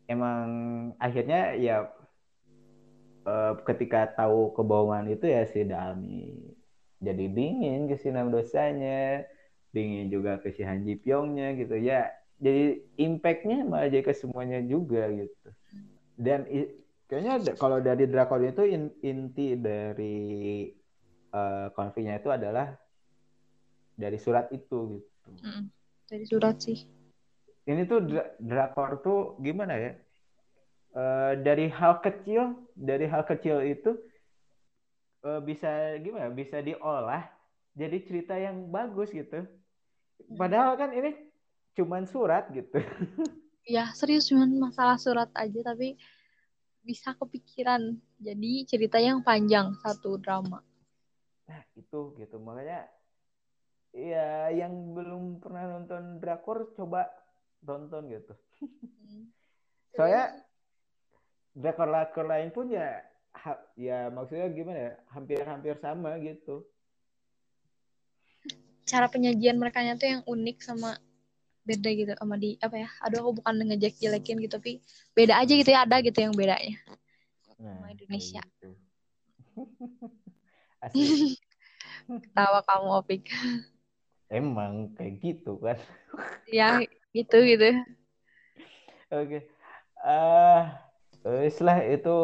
emang 0.07 0.47
akhirnya 0.97 1.53
ya 1.59 1.91
eh, 3.27 3.53
ketika 3.67 4.07
tahu 4.15 4.55
kebohongan 4.55 5.11
itu 5.11 5.25
ya 5.27 5.43
si 5.49 5.67
Dalmi 5.67 6.55
jadi 7.03 7.25
dingin 7.29 7.85
ke 7.91 7.99
si 7.99 8.09
Nam 8.09 8.31
Dosanya, 8.31 9.21
dingin 9.75 10.07
juga 10.09 10.39
ke 10.39 10.49
si 10.55 10.63
Han 10.63 10.87
Ji 10.87 10.95
Pyongnya 10.97 11.53
gitu 11.59 11.75
ya. 11.77 12.09
Jadi 12.39 12.81
impactnya 12.99 13.63
malah 13.67 13.87
jadi 13.91 14.03
ke 14.03 14.13
semuanya 14.15 14.59
juga 14.65 15.07
gitu. 15.11 15.49
Dan 16.15 16.47
kayaknya 17.05 17.53
kalau 17.59 17.83
dari 17.83 18.07
drakor 18.07 18.41
itu 18.43 18.63
in- 18.65 18.97
inti 19.03 19.59
dari 19.59 20.17
eh, 21.35 21.67
konfliknya 21.75 22.17
itu 22.17 22.31
adalah 22.31 22.73
dari 23.95 24.17
surat 24.19 24.51
itu 24.51 24.99
gitu. 24.99 25.31
Mm-mm. 25.43 25.71
Dari 26.07 26.25
surat 26.27 26.55
sih. 26.59 26.87
Ini 27.69 27.81
tuh 27.91 27.99
dra- 28.09 28.33
drakor 28.49 28.89
tuh 29.05 29.17
gimana 29.45 29.73
ya? 29.83 29.91
Eh, 30.95 31.31
dari 31.43 31.67
hal 31.67 31.99
kecil, 32.05 32.55
dari 32.79 33.05
hal 33.11 33.23
kecil 33.27 33.57
itu 33.67 33.91
eh, 35.27 35.41
bisa 35.43 35.69
gimana? 35.99 36.27
Bisa 36.31 36.57
diolah 36.63 37.23
jadi 37.75 37.97
cerita 38.07 38.35
yang 38.39 38.71
bagus 38.71 39.11
gitu. 39.11 39.43
Padahal 40.39 40.79
kan 40.79 40.95
ini 40.95 41.11
cuman 41.75 42.07
surat 42.07 42.47
gitu. 42.55 42.79
Ya, 43.65 43.89
serius 43.97 44.29
cuman 44.29 44.61
masalah 44.61 44.95
surat 45.01 45.29
aja 45.33 45.59
tapi 45.73 45.97
bisa 46.85 47.17
kepikiran. 47.17 47.97
Jadi 48.21 48.63
cerita 48.69 49.01
yang 49.01 49.25
panjang 49.25 49.73
satu 49.81 50.21
drama. 50.21 50.61
Nah, 51.49 51.61
itu 51.81 51.99
gitu. 52.21 52.35
Makanya 52.37 52.85
ya 53.95 54.51
yang 54.51 54.73
belum 54.95 55.39
pernah 55.39 55.63
nonton 55.71 56.19
drakor 56.21 56.75
coba 56.77 57.07
tonton 57.65 58.03
gitu. 58.07 58.33
Hmm. 58.61 59.25
Soalnya 59.97 60.39
drakor-drakor 61.55 62.25
lain 62.27 62.49
pun 62.51 62.67
ya 62.69 63.01
ha- 63.33 63.65
ya 63.75 64.07
maksudnya 64.13 64.47
gimana 64.53 64.79
ya? 64.79 64.93
Hampir-hampir 65.11 65.75
sama 65.81 66.15
gitu. 66.21 66.63
cara 68.85 69.09
penyajian 69.09 69.57
mereka 69.57 69.81
tuh 69.97 70.05
yang 70.05 70.21
unik 70.29 70.61
sama 70.61 70.93
beda 71.65 71.89
gitu 71.89 72.13
sama 72.13 72.37
di 72.37 72.53
apa 72.61 72.85
ya 72.85 72.89
aduh 73.01 73.25
aku 73.25 73.41
bukan 73.41 73.65
ngejek 73.65 73.97
jelekin 73.97 74.37
gitu 74.37 74.61
tapi 74.61 74.77
beda 75.17 75.41
aja 75.41 75.53
gitu 75.57 75.69
ya 75.73 75.81
ada 75.89 75.97
gitu 76.05 76.21
yang 76.21 76.37
bedanya 76.37 76.77
Nah, 77.55 77.79
Sama 77.79 77.87
Indonesia. 77.95 78.43
gitu. 78.43 78.69
Asik. 80.83 81.39
tawa 82.37 82.59
kamu 82.67 82.87
opik 82.99 83.31
Emang 84.27 84.91
kayak 84.97 85.23
gitu 85.23 85.55
kan. 85.63 85.79
ya 86.51 86.83
gitu 87.15 87.37
gitu 87.47 87.69
Oke. 89.13 89.47
Eh, 90.05 90.61
setelah 91.49 91.81
itu 91.85 92.17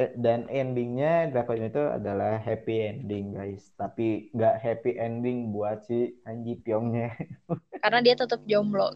eh, 0.00 0.12
dan 0.16 0.48
endingnya 0.48 1.28
drakor 1.28 1.60
itu 1.60 1.80
adalah 1.92 2.40
happy 2.40 2.74
ending 2.88 3.36
guys. 3.36 3.72
Tapi 3.76 4.32
nggak 4.32 4.56
happy 4.60 4.96
ending 4.96 5.52
buat 5.52 5.84
si 5.84 6.16
Han 6.24 6.42
Ji 6.44 6.56
Pyongnya. 6.60 7.12
karena 7.84 8.00
dia 8.04 8.14
tetap 8.16 8.40
jomblo 8.44 8.92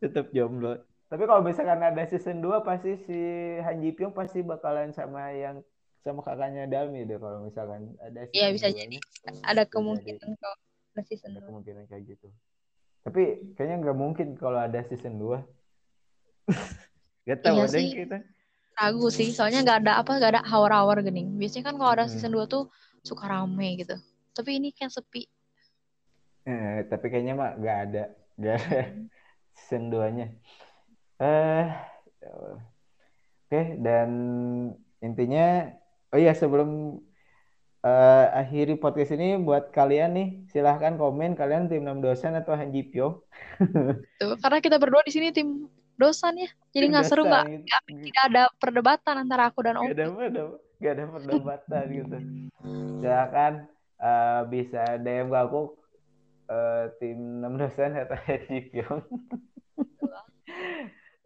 Tetap 0.00 0.32
jomblo. 0.32 0.80
Tapi 1.12 1.28
kalau 1.28 1.44
misalkan 1.44 1.84
ada 1.84 2.04
season 2.08 2.40
2 2.40 2.64
pasti 2.64 2.96
si 3.04 3.18
Han 3.60 3.84
Ji 3.84 3.92
Pyong 3.92 4.16
pasti 4.16 4.40
bakalan 4.40 4.92
sama 4.96 5.32
yang 5.32 5.60
sama 6.02 6.24
kakaknya 6.24 6.66
Dami 6.66 7.04
deh 7.06 7.16
kalau 7.20 7.46
misalkan 7.46 7.94
ada 8.02 8.26
Iya, 8.32 8.48
bisa 8.52 8.68
2 8.72 8.76
jadi. 8.76 8.96
ada 9.44 9.62
kemungkinan 9.68 10.28
kok 10.36 10.56
ada 10.96 11.02
season 11.04 11.36
Ada 11.36 11.40
kemungkinan 11.48 11.84
kayak 11.88 12.16
gitu. 12.16 12.28
Tapi 13.02 13.22
kayaknya 13.58 13.76
nggak 13.82 13.98
mungkin 13.98 14.28
kalau 14.38 14.58
ada 14.62 14.80
season 14.86 15.18
2. 15.18 15.42
Gak 17.28 17.38
tahu 17.42 17.54
Iya 17.54 17.64
ada 17.66 17.78
sih. 17.78 17.88
kita. 17.92 18.18
ragu 18.72 19.12
sih 19.12 19.28
soalnya 19.36 19.60
nggak 19.62 19.78
ada 19.84 19.92
apa 20.00 20.10
nggak 20.16 20.32
ada 20.32 20.42
hawar-hawar 20.48 21.04
gening 21.04 21.36
biasanya 21.36 21.70
kan 21.70 21.74
kalau 21.76 21.92
ada 21.92 22.08
Hmm. 22.08 22.12
season 22.16 22.32
2 22.32 22.48
tuh 22.48 22.72
suka 23.04 23.28
rame 23.28 23.76
gitu 23.76 23.94
tapi 24.32 24.56
ini 24.58 24.72
kayak 24.72 24.90
sepi 24.90 25.28
Eh, 26.42 26.88
tapi 26.90 27.06
kayaknya 27.06 27.38
mah 27.38 27.54
nggak 27.54 27.78
ada, 27.86 28.02
nggak 28.34 28.54
ada 28.58 28.80
season 29.54 29.94
2-nya. 29.94 30.26
Eh, 31.22 31.64
oke 33.46 33.60
dan 33.78 34.10
intinya, 34.98 35.70
oh 36.10 36.18
iya 36.18 36.32
sebelum 36.34 36.98
eh, 37.82 38.26
akhiri 38.30 38.78
podcast 38.78 39.14
ini 39.14 39.38
buat 39.42 39.74
kalian 39.74 40.14
nih 40.14 40.28
silahkan 40.54 40.94
komen 40.94 41.34
kalian 41.34 41.66
tim 41.66 41.82
6 41.82 41.98
dosen 41.98 42.38
atau 42.38 42.54
Han 42.54 42.70
Ji 42.70 42.86
Pyong. 42.88 43.18
tuh 44.22 44.38
karena 44.38 44.58
kita 44.62 44.78
berdua 44.78 45.02
di 45.02 45.12
sini 45.12 45.34
tim 45.34 45.66
dosan 45.98 46.40
ya 46.40 46.50
jadi 46.72 46.88
nggak 46.88 47.06
seru 47.06 47.22
nggak 47.28 47.46
Dosen, 47.46 48.00
tidak 48.00 48.24
ada 48.32 48.42
perdebatan 48.56 49.14
antara 49.22 49.52
aku 49.52 49.60
dan 49.62 49.76
Gak 49.76 49.84
Opi 49.84 49.92
ada, 49.92 50.04
ada, 50.08 50.42
gak 50.80 50.92
ada 50.98 51.04
perdebatan 51.10 51.84
gitu. 51.90 52.16
Silahkan 53.02 53.52
eh, 54.00 54.40
bisa 54.48 54.82
DM 55.02 55.28
ke 55.28 55.38
aku 55.38 55.60
eh, 56.48 56.84
tim 57.02 57.18
6 57.44 57.60
dosen 57.60 57.90
atau 57.98 58.16
Han 58.16 58.40
Ji 58.46 58.60
Pyong. 58.70 59.02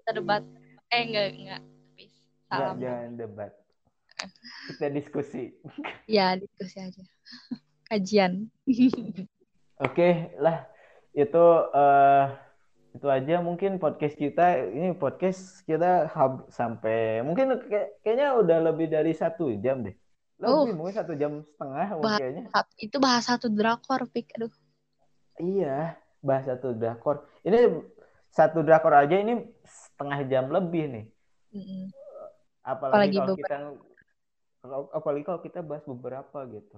kita 0.02 0.22
debat 0.22 0.42
eh 0.94 1.02
enggak 1.02 1.26
enggak 1.34 1.62
salam 2.46 2.78
jangan 2.78 3.12
debat. 3.18 3.52
Kita 4.66 4.86
diskusi. 4.88 5.54
ya 6.06 6.34
diskusi 6.34 6.76
aja 6.78 7.02
kajian 7.88 8.50
Oke 9.76 10.32
lah, 10.36 10.64
itu 11.12 11.44
eh 11.70 12.24
itu 12.96 13.06
aja 13.06 13.44
mungkin 13.44 13.76
podcast 13.76 14.16
kita. 14.16 14.64
Ini 14.66 14.96
podcast 14.96 15.60
kita 15.62 16.08
hab- 16.08 16.48
sampai 16.48 17.20
mungkin 17.20 17.60
kayak- 17.68 18.00
kayaknya 18.00 18.32
udah 18.34 18.58
lebih 18.64 18.88
dari 18.88 19.12
satu 19.12 19.52
jam 19.60 19.84
deh. 19.84 19.92
Lebih 20.40 20.72
Uh. 20.72 20.72
mungkin 20.72 20.96
satu 20.96 21.12
jam 21.12 21.44
setengah 21.44 21.86
Bah- 22.00 22.16
kayaknya. 22.16 22.48
Itu 22.80 22.96
bahas 22.96 23.28
satu 23.28 23.52
drakor 23.52 24.08
pik 24.08 24.32
aduh 24.34 24.52
Iya, 25.36 26.00
bahas 26.24 26.48
satu 26.48 26.72
drakor. 26.72 27.28
Ini 27.44 27.84
satu 28.32 28.64
drakor 28.64 28.96
aja 28.96 29.20
ini 29.20 29.44
setengah 29.60 30.24
jam 30.24 30.48
lebih 30.48 30.84
nih. 30.88 31.04
Mm-mm. 31.52 31.92
Apalagi, 32.64 33.12
Apalagi 33.12 33.16
kalau 33.20 33.34
kita 33.36 33.56
apalagi 34.92 35.24
kalau 35.26 35.40
kita 35.40 35.60
bahas 35.62 35.84
beberapa 35.86 36.38
gitu. 36.50 36.76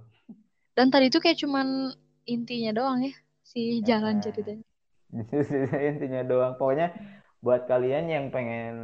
dan 0.79 0.89
tadi 0.95 1.11
itu 1.11 1.19
kayak 1.19 1.39
cuman 1.43 1.91
intinya 2.29 2.71
doang 2.77 3.03
ya 3.03 3.15
si 3.43 3.81
jalan 3.83 4.21
Ya. 4.21 4.29
ceritanya. 4.29 4.65
Intinya 5.91 6.23
doang. 6.23 6.55
Pokoknya 6.61 6.93
buat 7.41 7.65
kalian 7.65 8.13
yang 8.13 8.25
pengen 8.29 8.77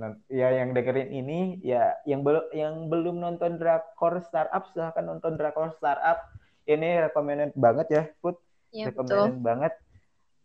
non- 0.00 0.20
ya 0.32 0.52
yang 0.56 0.72
dengerin 0.72 1.10
ini 1.12 1.60
ya 1.60 1.92
yang 2.08 2.24
belum 2.24 2.44
yang 2.56 2.74
belum 2.88 3.16
nonton 3.20 3.60
drakor 3.60 4.24
startup 4.24 4.66
silahkan 4.72 5.04
nonton 5.04 5.36
drakor 5.36 5.70
startup. 5.76 6.24
Ini 6.66 7.10
recommended 7.12 7.52
banget 7.54 7.86
ya 7.92 8.02
put. 8.24 8.40
Ya 8.72 8.88
recommended 8.90 9.38
betul 9.38 9.44
banget. 9.44 9.72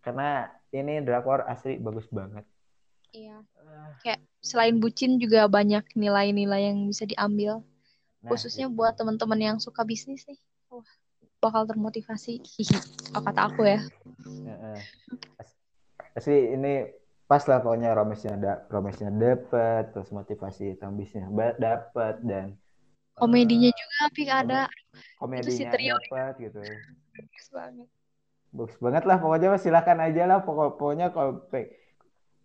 Karena 0.04 0.52
ini 0.76 1.00
drakor 1.02 1.48
asli 1.48 1.80
bagus 1.80 2.06
banget. 2.12 2.44
Iya. 3.16 3.40
Ah, 3.60 3.92
kayak 4.04 4.20
selain 4.42 4.82
bucin 4.82 5.22
juga 5.22 5.46
banyak 5.46 5.86
nilai-nilai 5.94 6.74
yang 6.74 6.90
bisa 6.90 7.06
diambil. 7.06 7.62
Nah, 8.22 8.30
khususnya 8.34 8.68
gitu. 8.70 8.78
buat 8.78 8.94
teman-teman 8.98 9.40
yang 9.40 9.58
suka 9.62 9.86
bisnis 9.86 10.26
nih. 10.26 10.38
Wah 10.70 10.86
bakal 11.42 11.66
termotivasi. 11.66 12.42
Hihi 12.46 12.78
kalau 13.10 13.22
kata 13.26 13.42
aku 13.50 13.62
ya? 13.66 13.82
Asli 16.12 16.54
ini 16.54 16.86
pas 17.26 17.42
lah 17.48 17.64
pokoknya 17.64 17.96
romesnya 17.96 18.36
ada 18.36 18.54
romesnya 18.68 19.08
dapet 19.08 19.96
terus 19.96 20.12
motivasi 20.12 20.76
tambisnya 20.76 21.32
ba- 21.32 21.56
dapet 21.56 22.20
dan 22.28 22.60
komedinya 23.16 23.72
eh, 23.72 23.76
juga 23.76 24.00
Pik 24.12 24.30
ada. 24.30 24.62
Komedinya 25.16 25.72
si 25.72 25.88
dapat 25.88 26.34
gitu. 26.44 26.60
Bagus 27.16 27.48
banget. 27.56 27.88
Bagus 28.52 28.78
banget 28.84 29.04
lah 29.08 29.18
pokoknya 29.24 29.56
silakan 29.56 30.00
aja 30.04 30.24
lah. 30.28 30.40
Pokok- 30.44 30.76
pokoknya 30.76 31.16
kalau 31.16 31.40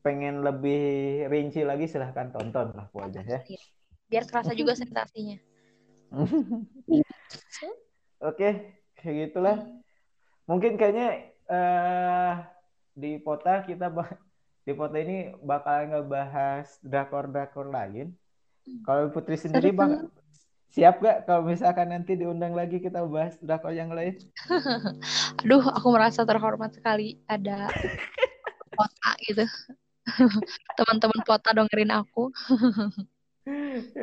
pengen 0.07 0.47
lebih 0.47 1.27
rinci 1.27 1.67
lagi 1.67 1.91
silahkan 1.91 2.31
tonton 2.31 2.71
lah 2.79 2.87
pokoknya 2.95 3.27
ya. 3.27 3.41
Iya. 3.43 3.63
biar 4.07 4.23
kerasa 4.31 4.55
juga 4.55 4.79
sensasinya. 4.79 5.35
Oke 8.31 8.79
kayak 8.95 9.35
gitulah. 9.35 9.67
Mungkin 10.47 10.79
kayaknya 10.79 11.35
eh 11.51 12.35
di 12.95 13.19
Pota 13.19 13.67
kita 13.67 13.91
di 14.63 14.73
Pota 14.79 14.97
ini 15.03 15.35
bakal 15.43 15.91
ngebahas 15.91 16.79
drakor-drakor 16.87 17.67
lain. 17.67 18.15
Kalau 18.87 19.11
Putri 19.11 19.35
sendiri 19.35 19.75
bang 19.75 20.07
siap 20.71 21.03
gak 21.03 21.27
kalau 21.27 21.47
misalkan 21.51 21.91
nanti 21.91 22.15
diundang 22.15 22.55
lagi 22.55 22.79
kita 22.79 23.03
bahas 23.11 23.35
drakor 23.43 23.75
yang 23.75 23.91
lain? 23.91 24.15
Aduh 25.43 25.67
aku 25.67 25.89
merasa 25.91 26.23
terhormat 26.23 26.79
sekali 26.79 27.19
ada 27.27 27.67
pota 28.77 29.13
gitu 29.27 29.47
teman-teman 30.79 31.21
pota 31.27 31.51
dengerin 31.53 31.93
aku. 31.93 32.31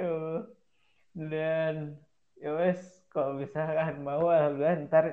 Dan 1.13 1.97
ya 2.39 2.51
wes 2.57 2.81
kalau 3.13 3.37
misalkan 3.37 4.01
mau 4.01 4.27
alhamdulillah 4.27 4.89
ntar 4.89 5.05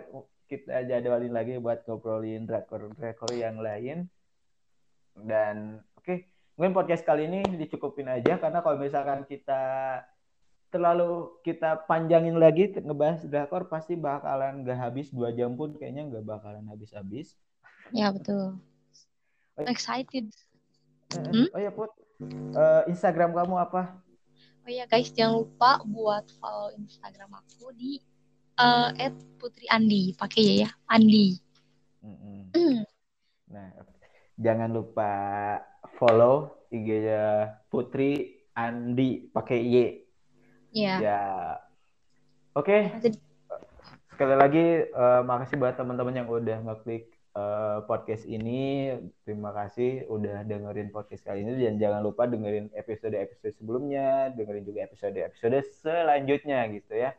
kita 0.50 0.82
jadwalin 0.88 1.30
lagi 1.30 1.60
buat 1.62 1.86
ngobrolin 1.86 2.48
drakor-drakor 2.48 3.30
yang 3.36 3.62
lain. 3.62 4.10
Dan 5.14 5.84
oke, 5.94 6.26
mungkin 6.58 6.74
podcast 6.74 7.06
kali 7.06 7.30
ini 7.30 7.44
dicukupin 7.54 8.10
aja 8.10 8.40
karena 8.40 8.58
kalau 8.64 8.80
misalkan 8.80 9.22
kita 9.28 9.62
terlalu 10.70 11.34
kita 11.42 11.82
panjangin 11.90 12.38
lagi 12.38 12.70
ngebahas 12.70 13.26
drakor 13.26 13.66
pasti 13.66 13.98
bakalan 13.98 14.62
gak 14.62 14.78
habis 14.78 15.10
dua 15.10 15.34
jam 15.34 15.58
pun 15.58 15.74
kayaknya 15.74 16.06
nggak 16.06 16.22
bakalan 16.22 16.62
habis-habis. 16.70 17.34
ya 17.90 18.14
betul 18.14 18.54
excited 19.66 20.30
Hmm? 21.10 21.46
Oh 21.50 21.60
ya 21.60 21.70
Put, 21.70 21.90
Eh, 22.52 22.82
Instagram 22.86 23.32
kamu 23.32 23.56
apa? 23.56 23.96
oh 24.60 24.68
iya 24.68 24.84
guys 24.84 25.08
jangan 25.08 25.40
lupa 25.40 25.80
buat 25.82 26.28
follow 26.36 26.68
instagram 26.76 27.32
aku 27.32 27.72
di 27.72 27.96
eh 28.92 29.08
putri 29.34 29.64
andi 29.66 30.12
pakai 30.12 30.42
ya 30.44 30.54
ya 30.60 30.70
andi 30.86 31.40
Mm-mm. 32.04 32.84
Nah, 33.48 33.68
jangan 34.36 34.68
lupa 34.68 35.10
follow 35.96 36.64
IG-nya 36.68 37.56
Putri 37.66 38.40
Andi 38.52 39.26
pakai 39.26 39.58
Y. 39.58 39.76
ya 40.70 40.96
Ya. 41.00 41.20
Oke, 42.52 42.88
Nanti- 42.90 43.16
sekali 44.10 44.34
lagi 44.34 44.66
eh, 44.86 45.20
makasih 45.24 45.56
buat 45.56 45.74
teman-teman 45.74 46.14
yang 46.14 46.28
udah 46.28 46.60
ngeklik 46.62 47.08
eh, 47.40 47.78
podcast 47.88 48.28
ini. 48.28 48.92
Terima 49.24 49.50
kasih 49.56 50.04
udah 50.12 50.44
dengerin 50.44 50.92
podcast 50.92 51.24
kali 51.24 51.40
ini 51.40 51.56
dan 51.56 51.80
jangan 51.80 52.04
lupa 52.04 52.28
dengerin 52.28 52.68
episode-episode 52.76 53.56
sebelumnya, 53.56 54.28
dengerin 54.36 54.64
juga 54.68 54.84
episode-episode 54.84 55.64
selanjutnya 55.80 56.68
gitu 56.76 56.92
ya. 56.92 57.16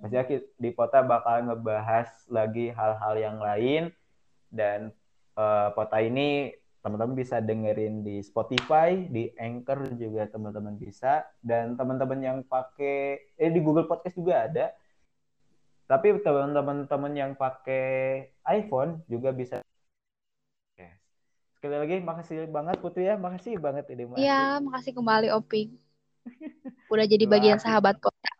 Maksudnya 0.00 0.24
ki- 0.30 0.48
di 0.62 0.70
Pota 0.70 1.02
bakal 1.02 1.50
ngebahas 1.50 2.08
lagi 2.30 2.70
hal-hal 2.70 3.14
yang 3.18 3.38
lain 3.42 3.82
dan 4.54 4.94
eh, 5.34 5.68
Pota 5.74 5.98
ini 5.98 6.54
teman-teman 6.84 7.16
bisa 7.16 7.40
dengerin 7.40 8.04
di 8.04 8.20
Spotify, 8.20 9.08
di 9.08 9.32
Anchor 9.40 9.96
juga 9.96 10.28
teman-teman 10.28 10.76
bisa 10.76 11.24
dan 11.40 11.80
teman-teman 11.80 12.20
yang 12.20 12.38
pakai 12.44 13.32
eh 13.40 13.50
di 13.50 13.60
Google 13.64 13.88
Podcast 13.88 14.20
juga 14.20 14.44
ada. 14.44 14.66
Tapi 15.84 16.16
teman-teman 16.24 16.88
teman 16.88 17.12
yang 17.12 17.32
pakai 17.36 18.28
iPhone 18.48 19.04
juga 19.04 19.30
bisa. 19.36 19.60
Oke. 20.72 20.88
sekali 21.60 21.76
lagi 21.80 21.96
makasih 22.00 22.48
banget 22.48 22.76
Putri 22.80 23.08
ya, 23.08 23.16
makasih 23.20 23.60
banget 23.60 23.88
ini. 23.92 24.08
Iya, 24.16 24.60
makasih 24.64 24.92
kembali 24.96 25.28
Opik. 25.32 25.72
Udah 26.92 27.06
jadi 27.08 27.24
bagian 27.28 27.60
sahabat 27.60 28.00
kota. 28.00 28.32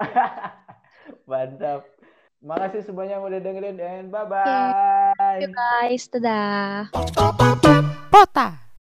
Mantap. 1.30 1.84
Makasih 2.42 2.82
semuanya 2.82 3.22
yang 3.22 3.24
udah 3.30 3.38
dengerin 3.38 3.78
dan 3.78 4.10
bye 4.10 4.26
bye. 4.26 5.38
Yuk 5.38 5.54
guys, 5.54 6.10
dadah. 6.10 6.90
Pota. 8.10 8.61